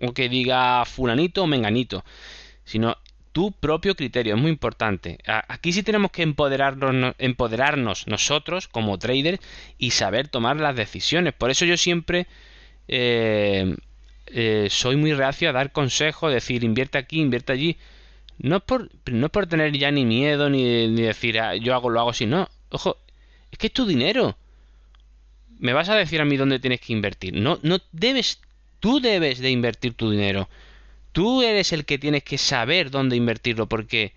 o 0.00 0.14
que 0.14 0.28
diga 0.28 0.84
fulanito 0.86 1.42
o 1.42 1.46
menganito, 1.46 2.04
sino 2.64 2.96
tu 3.32 3.52
propio 3.52 3.96
criterio, 3.96 4.36
es 4.36 4.40
muy 4.40 4.50
importante. 4.50 5.18
Aquí 5.26 5.72
sí 5.72 5.82
tenemos 5.82 6.10
que 6.12 6.22
empoderarnos, 6.22 7.16
empoderarnos 7.18 8.06
nosotros 8.06 8.68
como 8.68 8.96
traders 8.98 9.40
y 9.76 9.90
saber 9.90 10.28
tomar 10.28 10.56
las 10.56 10.76
decisiones. 10.76 11.34
Por 11.34 11.50
eso 11.50 11.64
yo 11.64 11.76
siempre 11.76 12.26
eh, 12.86 13.76
eh, 14.36 14.66
soy 14.68 14.96
muy 14.96 15.14
reacio 15.14 15.48
a 15.48 15.52
dar 15.52 15.70
consejos, 15.70 16.32
decir 16.32 16.64
invierte 16.64 16.98
aquí, 16.98 17.20
invierte 17.20 17.52
allí. 17.52 17.76
No 18.38 18.56
es 18.56 18.62
por, 18.62 18.90
no 19.06 19.28
por 19.28 19.46
tener 19.46 19.72
ya 19.78 19.92
ni 19.92 20.04
miedo 20.04 20.50
ni, 20.50 20.92
decir 20.96 21.38
ah, 21.38 21.54
yo 21.54 21.72
hago 21.72 21.88
lo 21.88 22.00
hago 22.00 22.10
así, 22.10 22.26
no. 22.26 22.48
Ojo, 22.70 22.98
es 23.52 23.58
que 23.58 23.68
es 23.68 23.72
tu 23.72 23.86
dinero. 23.86 24.36
Me 25.58 25.72
vas 25.72 25.88
a 25.88 25.94
decir 25.94 26.20
a 26.20 26.24
mí 26.24 26.36
dónde 26.36 26.58
tienes 26.58 26.80
que 26.80 26.92
invertir. 26.92 27.34
No, 27.34 27.60
no 27.62 27.78
debes, 27.92 28.40
tú 28.80 29.00
debes 29.00 29.38
de 29.38 29.50
invertir 29.50 29.94
tu 29.94 30.10
dinero. 30.10 30.48
Tú 31.12 31.42
eres 31.42 31.72
el 31.72 31.84
que 31.84 31.98
tienes 31.98 32.24
que 32.24 32.38
saber 32.38 32.90
dónde 32.90 33.14
invertirlo 33.14 33.68
porque 33.68 34.14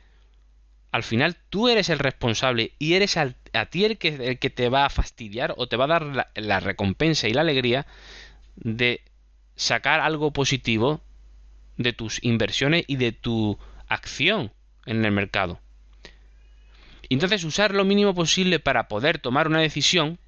al 0.91 1.03
final 1.03 1.35
tú 1.51 1.67
eres 1.67 1.89
el 1.89 1.99
responsable 1.99 2.71
y 2.79 2.95
eres 2.95 3.17
a 3.17 3.35
ti 3.69 3.85
el 3.85 3.99
que, 3.99 4.07
el 4.15 4.39
que 4.39 4.49
te 4.49 4.69
va 4.69 4.85
a 4.85 4.89
fastidiar 4.89 5.53
o 5.57 5.67
te 5.67 5.75
va 5.77 5.85
a 5.85 5.99
dar 5.99 6.27
la, 6.33 6.59
recompensa 6.59 7.27
y 7.27 7.33
la 7.33 7.41
alegría 7.41 7.85
de 8.55 9.01
sacar 9.57 9.99
algo 9.99 10.31
positivo 10.31 11.01
de 11.75 11.91
tus 11.91 12.23
inversiones 12.23 12.85
y 12.87 12.95
de 12.95 13.11
tu 13.11 13.57
acción 13.89 14.53
en 14.85 15.03
el 15.03 15.11
mercado. 15.11 15.59
Entonces 17.09 17.43
usar 17.43 17.73
lo 17.73 17.83
mínimo 17.83 18.13
posible 18.13 18.59
para 18.59 18.87
poder 18.87 19.19
tomar 19.19 19.47
una 19.47 19.59
decisión 19.59 20.19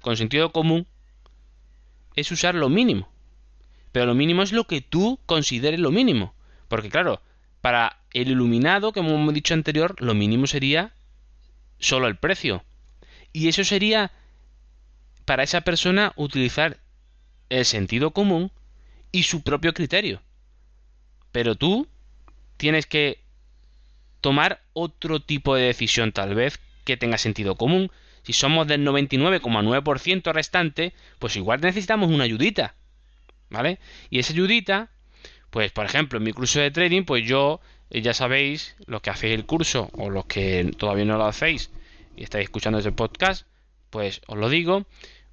con 0.00 0.16
sentido 0.16 0.52
común 0.52 0.86
es 2.16 2.30
usar 2.32 2.54
lo 2.54 2.68
mínimo. 2.68 3.08
Pero 3.92 4.06
lo 4.06 4.14
mínimo 4.14 4.42
es 4.42 4.52
lo 4.52 4.66
que 4.66 4.80
tú 4.80 5.20
consideres 5.26 5.78
lo 5.78 5.90
mínimo. 5.90 6.34
Porque 6.68 6.90
claro, 6.90 7.20
para 7.60 7.98
el 8.12 8.28
iluminado, 8.28 8.92
como 8.92 9.10
hemos 9.10 9.34
dicho 9.34 9.54
anterior, 9.54 9.96
lo 10.00 10.14
mínimo 10.14 10.46
sería 10.46 10.92
solo 11.78 12.06
el 12.06 12.16
precio. 12.16 12.64
Y 13.32 13.48
eso 13.48 13.64
sería 13.64 14.12
para 15.24 15.42
esa 15.42 15.60
persona 15.60 16.12
utilizar 16.16 16.78
el 17.50 17.64
sentido 17.64 18.12
común 18.12 18.50
y 19.12 19.22
su 19.22 19.42
propio 19.42 19.72
criterio. 19.72 20.22
Pero 21.30 21.54
tú 21.54 21.86
tienes 22.56 22.86
que 22.86 23.20
tomar 24.20 24.62
otro 24.72 25.20
tipo 25.20 25.54
de 25.54 25.64
decisión 25.64 26.12
tal 26.12 26.34
vez 26.34 26.58
que 26.84 26.96
tenga 26.96 27.18
sentido 27.18 27.56
común. 27.56 27.92
Si 28.24 28.32
somos 28.32 28.66
del 28.66 28.86
99,9% 28.86 30.32
restante, 30.32 30.94
pues 31.18 31.36
igual 31.36 31.60
necesitamos 31.60 32.10
una 32.10 32.24
ayudita. 32.24 32.74
¿vale? 33.52 33.78
Y 34.10 34.18
esa 34.18 34.32
ayudita, 34.32 34.90
pues 35.50 35.70
por 35.70 35.84
ejemplo, 35.84 36.18
en 36.18 36.24
mi 36.24 36.32
curso 36.32 36.58
de 36.58 36.70
trading, 36.70 37.04
pues 37.04 37.24
yo, 37.24 37.60
eh, 37.90 38.00
ya 38.00 38.14
sabéis, 38.14 38.74
los 38.86 39.02
que 39.02 39.10
hacéis 39.10 39.34
el 39.34 39.46
curso 39.46 39.90
o 39.92 40.10
los 40.10 40.24
que 40.24 40.72
todavía 40.76 41.04
no 41.04 41.18
lo 41.18 41.26
hacéis 41.26 41.70
y 42.16 42.24
estáis 42.24 42.44
escuchando 42.44 42.78
ese 42.78 42.92
podcast, 42.92 43.46
pues 43.90 44.22
os 44.26 44.38
lo 44.38 44.48
digo, 44.48 44.86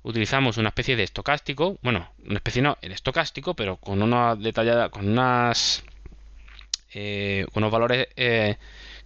utilizamos 0.03 0.57
una 0.57 0.69
especie 0.69 0.95
de 0.95 1.03
estocástico, 1.03 1.77
bueno, 1.81 2.09
una 2.25 2.35
especie 2.35 2.61
no, 2.61 2.77
el 2.81 2.91
estocástico, 2.91 3.53
pero 3.53 3.77
con 3.77 4.01
una 4.01 4.35
detallada, 4.35 4.89
con 4.89 5.09
unas, 5.09 5.83
eh, 6.93 7.45
unos 7.53 7.71
valores 7.71 8.07
eh, 8.15 8.57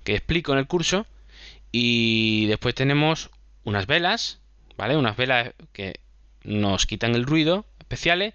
que 0.03 0.15
explico 0.15 0.53
en 0.53 0.59
el 0.59 0.67
curso 0.67 1.05
y 1.71 2.45
después 2.47 2.75
tenemos 2.75 3.29
unas 3.63 3.87
velas, 3.87 4.39
¿vale? 4.77 4.97
Unas 4.97 5.17
velas 5.17 5.53
que 5.71 5.99
nos 6.43 6.85
quitan 6.85 7.15
el 7.15 7.25
ruido 7.25 7.65
especiales 7.79 8.33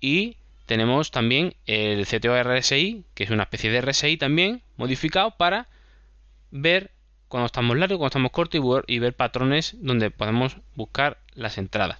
y 0.00 0.36
tenemos 0.66 1.10
también 1.10 1.54
el 1.66 2.06
CTO 2.06 2.40
RSI, 2.42 3.04
que 3.14 3.24
es 3.24 3.30
una 3.30 3.44
especie 3.44 3.70
de 3.70 3.80
RSI 3.80 4.18
también 4.18 4.62
modificado 4.76 5.30
para 5.30 5.66
ver 6.50 6.90
cuando 7.28 7.46
estamos 7.46 7.76
largos, 7.76 7.98
cuando 7.98 8.08
estamos 8.08 8.32
cortos 8.32 8.60
y 8.86 8.98
ver, 8.98 9.14
patrones 9.14 9.76
donde 9.80 10.10
podemos 10.10 10.56
buscar 10.74 11.18
las 11.38 11.58
entradas. 11.58 11.98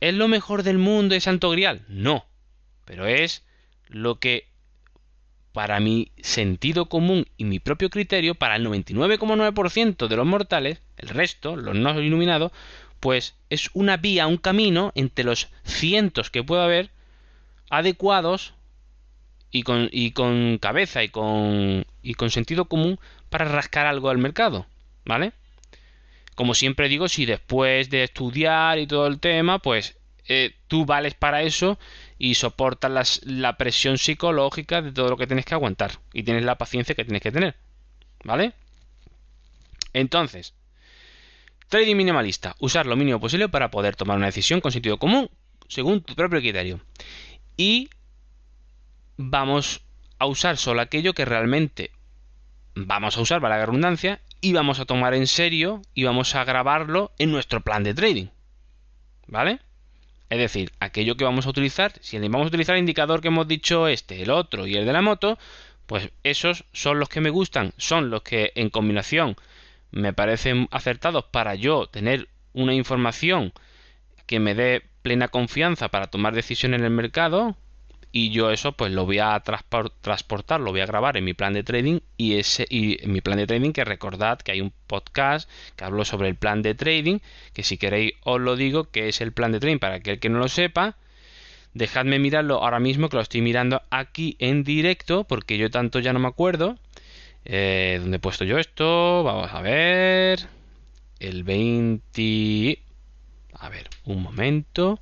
¿Es 0.00 0.14
lo 0.14 0.28
mejor 0.28 0.62
del 0.62 0.78
mundo 0.78 1.14
de 1.14 1.20
Santo 1.20 1.50
Grial? 1.50 1.82
No, 1.88 2.24
pero 2.84 3.06
es 3.06 3.42
lo 3.88 4.18
que 4.18 4.46
para 5.52 5.80
mi 5.80 6.10
sentido 6.20 6.86
común 6.86 7.26
y 7.36 7.44
mi 7.44 7.60
propio 7.60 7.90
criterio, 7.90 8.34
para 8.34 8.56
el 8.56 8.66
99,9% 8.66 10.08
de 10.08 10.16
los 10.16 10.26
mortales, 10.26 10.80
el 10.96 11.08
resto, 11.08 11.56
los 11.56 11.74
no 11.74 12.00
iluminados, 12.00 12.52
pues 13.00 13.34
es 13.50 13.70
una 13.74 13.96
vía, 13.96 14.26
un 14.26 14.38
camino 14.38 14.92
entre 14.94 15.24
los 15.24 15.48
cientos 15.64 16.30
que 16.30 16.42
pueda 16.42 16.64
haber 16.64 16.90
adecuados 17.68 18.54
y 19.50 19.62
con, 19.62 19.88
y 19.92 20.12
con 20.12 20.58
cabeza 20.58 21.04
y 21.04 21.10
con, 21.10 21.84
y 22.02 22.14
con 22.14 22.30
sentido 22.30 22.64
común 22.64 22.98
para 23.28 23.44
rascar 23.44 23.86
algo 23.86 24.08
al 24.08 24.18
mercado, 24.18 24.66
¿vale? 25.04 25.32
Como 26.34 26.54
siempre 26.54 26.88
digo, 26.88 27.08
si 27.08 27.26
después 27.26 27.90
de 27.90 28.04
estudiar 28.04 28.78
y 28.78 28.86
todo 28.86 29.06
el 29.06 29.20
tema, 29.20 29.58
pues 29.58 29.98
eh, 30.26 30.54
tú 30.68 30.86
vales 30.86 31.14
para 31.14 31.42
eso 31.42 31.78
y 32.18 32.34
soportas 32.34 33.20
la 33.24 33.56
presión 33.56 33.98
psicológica 33.98 34.80
de 34.82 34.92
todo 34.92 35.10
lo 35.10 35.16
que 35.16 35.26
tienes 35.26 35.44
que 35.44 35.54
aguantar 35.54 35.92
y 36.12 36.22
tienes 36.22 36.44
la 36.44 36.56
paciencia 36.56 36.94
que 36.94 37.04
tienes 37.04 37.22
que 37.22 37.32
tener, 37.32 37.56
¿vale? 38.24 38.52
Entonces, 39.92 40.54
Trading 41.72 41.96
minimalista. 41.96 42.54
Usar 42.58 42.84
lo 42.84 42.96
mínimo 42.96 43.18
posible 43.18 43.48
para 43.48 43.70
poder 43.70 43.96
tomar 43.96 44.18
una 44.18 44.26
decisión 44.26 44.60
con 44.60 44.72
sentido 44.72 44.98
común 44.98 45.30
según 45.68 46.02
tu 46.02 46.14
propio 46.14 46.40
criterio. 46.40 46.82
Y 47.56 47.88
vamos 49.16 49.80
a 50.18 50.26
usar 50.26 50.58
solo 50.58 50.82
aquello 50.82 51.14
que 51.14 51.24
realmente 51.24 51.90
vamos 52.74 53.16
a 53.16 53.22
usar 53.22 53.40
para 53.40 53.56
la 53.56 53.64
redundancia 53.64 54.20
y 54.42 54.52
vamos 54.52 54.80
a 54.80 54.84
tomar 54.84 55.14
en 55.14 55.26
serio 55.26 55.80
y 55.94 56.04
vamos 56.04 56.34
a 56.34 56.44
grabarlo 56.44 57.12
en 57.18 57.30
nuestro 57.30 57.62
plan 57.62 57.84
de 57.84 57.94
trading. 57.94 58.26
¿Vale? 59.28 59.60
Es 60.28 60.38
decir, 60.38 60.72
aquello 60.80 61.16
que 61.16 61.24
vamos 61.24 61.46
a 61.46 61.50
utilizar, 61.50 61.92
si 62.00 62.18
vamos 62.18 62.46
a 62.46 62.48
utilizar 62.48 62.74
el 62.74 62.80
indicador 62.80 63.22
que 63.22 63.28
hemos 63.28 63.46
dicho 63.46 63.86
este, 63.86 64.20
el 64.20 64.30
otro 64.30 64.66
y 64.66 64.76
el 64.76 64.84
de 64.84 64.92
la 64.92 65.00
moto, 65.00 65.38
pues 65.86 66.10
esos 66.24 66.64
son 66.72 66.98
los 66.98 67.08
que 67.08 67.20
me 67.20 67.30
gustan, 67.30 67.72
son 67.76 68.10
los 68.10 68.22
que 68.22 68.52
en 68.56 68.68
combinación 68.68 69.36
me 69.92 70.12
parecen 70.12 70.68
acertados 70.70 71.24
para 71.26 71.54
yo 71.54 71.86
tener 71.86 72.28
una 72.52 72.74
información 72.74 73.52
que 74.26 74.40
me 74.40 74.54
dé 74.54 74.82
plena 75.02 75.28
confianza 75.28 75.88
para 75.88 76.08
tomar 76.08 76.34
decisiones 76.34 76.80
en 76.80 76.86
el 76.86 76.90
mercado 76.90 77.56
y 78.12 78.30
yo 78.30 78.50
eso 78.50 78.72
pues 78.72 78.92
lo 78.92 79.06
voy 79.06 79.18
a 79.18 79.40
transportar, 79.40 80.60
lo 80.60 80.70
voy 80.70 80.80
a 80.80 80.86
grabar 80.86 81.16
en 81.16 81.24
mi 81.24 81.34
plan 81.34 81.54
de 81.54 81.64
trading 81.64 82.00
y 82.16 82.34
ese 82.34 82.66
y 82.68 83.02
en 83.02 83.12
mi 83.12 83.20
plan 83.20 83.38
de 83.38 83.46
trading 83.46 83.72
que 83.72 83.84
recordad 83.84 84.38
que 84.38 84.52
hay 84.52 84.60
un 84.60 84.72
podcast 84.86 85.50
que 85.76 85.84
hablo 85.84 86.04
sobre 86.04 86.28
el 86.28 86.36
plan 86.36 86.62
de 86.62 86.74
trading 86.74 87.18
que 87.52 87.62
si 87.62 87.78
queréis 87.78 88.12
os 88.22 88.40
lo 88.40 88.56
digo 88.56 88.90
que 88.90 89.08
es 89.08 89.20
el 89.20 89.32
plan 89.32 89.52
de 89.52 89.60
trading 89.60 89.78
para 89.78 89.96
aquel 89.96 90.20
que 90.20 90.28
no 90.28 90.38
lo 90.38 90.48
sepa 90.48 90.96
dejadme 91.74 92.18
mirarlo 92.18 92.62
ahora 92.62 92.80
mismo 92.80 93.08
que 93.08 93.16
lo 93.16 93.22
estoy 93.22 93.40
mirando 93.40 93.82
aquí 93.90 94.36
en 94.38 94.62
directo 94.62 95.24
porque 95.24 95.56
yo 95.56 95.70
tanto 95.70 95.98
ya 95.98 96.12
no 96.12 96.18
me 96.18 96.28
acuerdo 96.28 96.78
eh, 97.44 97.98
¿Dónde 98.00 98.16
he 98.18 98.20
puesto 98.20 98.44
yo 98.44 98.58
esto? 98.58 99.22
Vamos 99.24 99.52
a 99.52 99.60
ver. 99.60 100.48
El 101.18 101.44
20... 101.44 102.78
A 103.54 103.68
ver, 103.68 103.88
un 104.04 104.22
momento. 104.22 104.98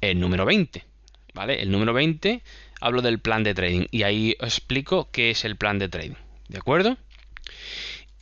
El 0.00 0.20
número 0.20 0.44
20. 0.44 0.84
¿Vale? 1.38 1.62
El 1.62 1.70
número 1.70 1.92
20 1.92 2.42
hablo 2.80 3.00
del 3.00 3.20
plan 3.20 3.44
de 3.44 3.54
trading. 3.54 3.86
Y 3.92 4.02
ahí 4.02 4.34
os 4.40 4.58
explico 4.58 5.08
qué 5.12 5.30
es 5.30 5.44
el 5.44 5.54
plan 5.54 5.78
de 5.78 5.88
trading. 5.88 6.16
¿De 6.48 6.58
acuerdo? 6.58 6.96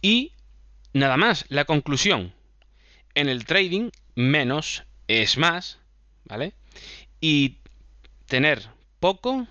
Y 0.03 0.33
nada 0.93 1.17
más, 1.17 1.47
la 1.49 1.65
conclusión. 1.65 2.35
En 3.15 3.31
el 3.31 3.47
trading, 3.47 3.89
menos 4.17 4.85
es 5.09 5.39
más. 5.39 5.79
¿Vale? 6.27 6.53
Y 7.19 7.57
tener 8.27 8.69
poco, 9.01 9.49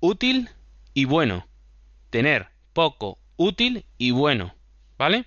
útil 0.00 0.48
y 0.94 1.04
bueno. 1.04 1.46
Tener 2.08 2.48
poco, 2.72 3.18
útil 3.36 3.84
y 3.98 4.12
bueno, 4.12 4.54
¿vale? 4.96 5.26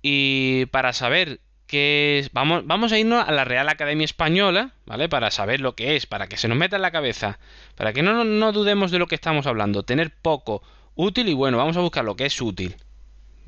Y 0.00 0.66
para 0.66 0.92
saber 0.92 1.40
qué 1.72 2.18
es, 2.18 2.32
vamos, 2.34 2.66
vamos 2.66 2.92
a 2.92 2.98
irnos 2.98 3.26
a 3.26 3.32
la 3.32 3.46
Real 3.46 3.66
Academia 3.70 4.04
Española, 4.04 4.72
¿vale? 4.84 5.08
Para 5.08 5.30
saber 5.30 5.62
lo 5.62 5.74
que 5.74 5.96
es, 5.96 6.04
para 6.04 6.26
que 6.26 6.36
se 6.36 6.46
nos 6.46 6.58
meta 6.58 6.76
en 6.76 6.82
la 6.82 6.90
cabeza, 6.90 7.38
para 7.76 7.94
que 7.94 8.02
no, 8.02 8.24
no 8.24 8.52
dudemos 8.52 8.90
de 8.90 8.98
lo 8.98 9.06
que 9.06 9.14
estamos 9.14 9.46
hablando, 9.46 9.82
tener 9.82 10.14
poco, 10.14 10.62
útil 10.96 11.30
y 11.30 11.32
bueno, 11.32 11.56
vamos 11.56 11.78
a 11.78 11.80
buscar 11.80 12.04
lo 12.04 12.14
que 12.14 12.26
es 12.26 12.38
útil. 12.42 12.76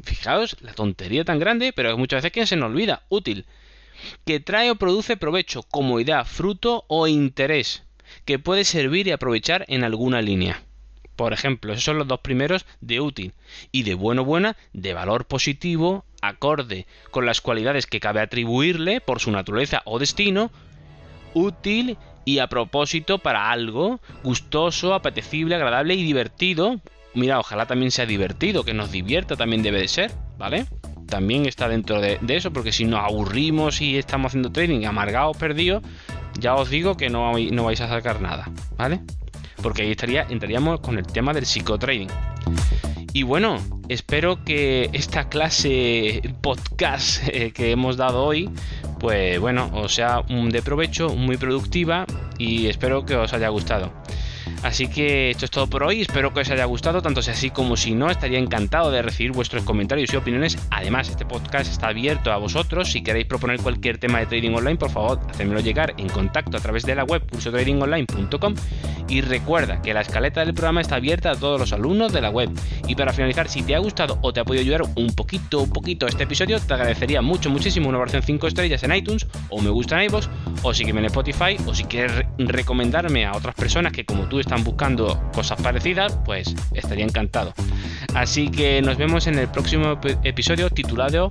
Fijaos 0.02 0.56
la 0.62 0.72
tontería 0.72 1.26
tan 1.26 1.38
grande, 1.38 1.74
pero 1.74 1.98
muchas 1.98 2.22
veces 2.22 2.32
que 2.32 2.46
se 2.46 2.56
nos 2.56 2.70
olvida, 2.70 3.02
útil. 3.10 3.44
Que 4.24 4.40
trae 4.40 4.70
o 4.70 4.76
produce 4.76 5.18
provecho, 5.18 5.62
comodidad, 5.62 6.24
fruto 6.24 6.86
o 6.88 7.06
interés, 7.06 7.82
que 8.24 8.38
puede 8.38 8.64
servir 8.64 9.06
y 9.06 9.12
aprovechar 9.12 9.66
en 9.68 9.84
alguna 9.84 10.22
línea. 10.22 10.62
Por 11.16 11.32
ejemplo, 11.32 11.72
esos 11.72 11.84
son 11.84 11.98
los 11.98 12.08
dos 12.08 12.20
primeros 12.20 12.66
de 12.80 13.00
útil 13.00 13.32
y 13.70 13.84
de 13.84 13.94
bueno 13.94 14.24
buena 14.24 14.56
de 14.72 14.94
valor 14.94 15.26
positivo, 15.26 16.04
acorde 16.22 16.86
con 17.10 17.26
las 17.26 17.40
cualidades 17.40 17.86
que 17.86 18.00
cabe 18.00 18.20
atribuirle 18.20 19.00
por 19.00 19.20
su 19.20 19.30
naturaleza 19.30 19.82
o 19.84 19.98
destino, 19.98 20.50
útil 21.34 21.98
y 22.24 22.38
a 22.38 22.48
propósito 22.48 23.18
para 23.18 23.50
algo 23.50 24.00
gustoso, 24.22 24.94
apetecible, 24.94 25.54
agradable 25.54 25.94
y 25.94 26.02
divertido. 26.02 26.80
Mira, 27.14 27.38
ojalá 27.38 27.66
también 27.66 27.90
sea 27.90 28.06
divertido, 28.06 28.64
que 28.64 28.74
nos 28.74 28.90
divierta 28.90 29.36
también 29.36 29.62
debe 29.62 29.80
de 29.80 29.88
ser, 29.88 30.10
¿vale? 30.36 30.66
También 31.06 31.46
está 31.46 31.68
dentro 31.68 32.00
de, 32.00 32.18
eso, 32.28 32.52
porque 32.52 32.72
si 32.72 32.84
nos 32.84 33.04
aburrimos 33.04 33.80
y 33.80 33.98
estamos 33.98 34.30
haciendo 34.30 34.50
trading 34.50 34.84
amargados, 34.86 35.36
perdidos, 35.36 35.82
ya 36.40 36.56
os 36.56 36.70
digo 36.70 36.96
que 36.96 37.10
no, 37.10 37.32
no 37.38 37.64
vais 37.64 37.80
a 37.82 37.88
sacar 37.88 38.20
nada, 38.20 38.50
¿vale? 38.76 39.00
Porque 39.64 39.80
ahí 39.80 39.92
estaría, 39.92 40.26
entraríamos 40.28 40.80
con 40.80 40.98
el 40.98 41.06
tema 41.06 41.32
del 41.32 41.46
psicotrading. 41.46 42.08
Y 43.14 43.22
bueno, 43.22 43.56
espero 43.88 44.44
que 44.44 44.90
esta 44.92 45.30
clase 45.30 46.20
podcast 46.42 47.26
eh, 47.28 47.50
que 47.52 47.70
hemos 47.70 47.96
dado 47.96 48.24
hoy, 48.24 48.50
pues 49.00 49.40
bueno, 49.40 49.70
os 49.72 49.94
sea 49.94 50.22
de 50.28 50.62
provecho, 50.62 51.14
muy 51.16 51.38
productiva 51.38 52.04
y 52.36 52.66
espero 52.66 53.06
que 53.06 53.16
os 53.16 53.32
haya 53.32 53.48
gustado. 53.48 53.90
Así 54.64 54.88
que 54.88 55.30
esto 55.30 55.44
es 55.44 55.50
todo 55.50 55.66
por 55.66 55.82
hoy, 55.82 56.00
espero 56.00 56.32
que 56.32 56.40
os 56.40 56.50
haya 56.50 56.64
gustado, 56.64 57.02
tanto 57.02 57.20
si 57.22 57.30
así 57.30 57.50
como 57.50 57.76
si 57.76 57.94
no, 57.94 58.10
estaría 58.10 58.38
encantado 58.38 58.90
de 58.90 59.02
recibir 59.02 59.32
vuestros 59.32 59.62
comentarios 59.62 60.12
y 60.12 60.16
opiniones. 60.16 60.58
Además, 60.70 61.08
este 61.08 61.26
podcast 61.26 61.70
está 61.70 61.88
abierto 61.88 62.32
a 62.32 62.38
vosotros, 62.38 62.90
si 62.90 63.02
queréis 63.02 63.26
proponer 63.26 63.60
cualquier 63.60 63.98
tema 63.98 64.20
de 64.20 64.26
trading 64.26 64.54
online, 64.54 64.76
por 64.76 64.90
favor, 64.90 65.20
hacedmelo 65.30 65.60
llegar 65.60 65.94
en 65.98 66.08
contacto 66.08 66.56
a 66.56 66.60
través 66.60 66.84
de 66.84 66.94
la 66.94 67.04
web 67.04 67.22
cursotradingonline.com 67.30 68.54
y 69.08 69.20
recuerda 69.20 69.82
que 69.82 69.94
la 69.94 70.00
escaleta 70.00 70.44
del 70.44 70.54
programa 70.54 70.80
está 70.80 70.96
abierta 70.96 71.30
a 71.30 71.36
todos 71.36 71.60
los 71.60 71.72
alumnos 71.72 72.12
de 72.12 72.20
la 72.20 72.30
web. 72.30 72.50
Y 72.86 72.94
para 72.94 73.12
finalizar, 73.12 73.48
si 73.48 73.62
te 73.62 73.74
ha 73.74 73.78
gustado 73.78 74.18
o 74.22 74.32
te 74.32 74.40
ha 74.40 74.44
podido 74.44 74.62
ayudar 74.62 74.82
un 74.96 75.14
poquito, 75.14 75.60
un 75.60 75.70
poquito 75.70 76.06
este 76.06 76.24
episodio, 76.24 76.60
te 76.60 76.74
agradecería 76.74 77.22
mucho, 77.22 77.50
muchísimo 77.50 77.88
una 77.88 77.98
versión 77.98 78.22
5 78.22 78.46
estrellas 78.46 78.82
en 78.82 78.94
iTunes 78.94 79.26
o 79.50 79.60
me 79.60 79.70
gusta 79.70 79.96
en 79.96 80.10
iVoox 80.10 80.28
o 80.62 80.74
sígueme 80.74 81.00
en 81.00 81.06
Spotify 81.06 81.56
o 81.66 81.74
si 81.74 81.84
quieres 81.84 82.24
recomendarme 82.38 83.26
a 83.26 83.32
otras 83.32 83.54
personas 83.54 83.92
que 83.92 84.04
como 84.04 84.24
tú 84.28 84.40
están 84.40 84.64
buscando 84.64 85.22
cosas 85.32 85.60
parecidas, 85.60 86.18
pues 86.24 86.54
estaría 86.72 87.04
encantado. 87.04 87.52
Así 88.14 88.48
que 88.48 88.80
nos 88.82 88.96
vemos 88.96 89.26
en 89.26 89.38
el 89.38 89.48
próximo 89.48 89.98
episodio 90.22 90.70
titulado 90.70 91.30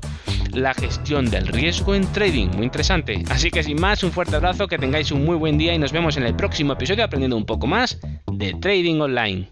La 0.53 0.73
gestión 0.75 1.29
del 1.31 1.47
riesgo 1.47 1.95
en 1.95 2.05
trading. 2.11 2.49
Muy 2.55 2.65
interesante. 2.65 3.23
Así 3.29 3.49
que 3.49 3.63
sin 3.63 3.81
más, 3.81 4.03
un 4.03 4.11
fuerte 4.11 4.35
abrazo, 4.35 4.67
que 4.67 4.77
tengáis 4.77 5.11
un 5.11 5.25
muy 5.25 5.35
buen 5.35 5.57
día 5.57 5.73
y 5.73 5.79
nos 5.79 5.91
vemos 5.91 6.15
en 6.17 6.23
el 6.23 6.35
próximo 6.35 6.73
episodio 6.73 7.03
aprendiendo 7.03 7.35
un 7.35 7.45
poco 7.45 7.65
más 7.65 7.99
de 8.31 8.53
trading 8.53 9.01
online. 9.01 9.49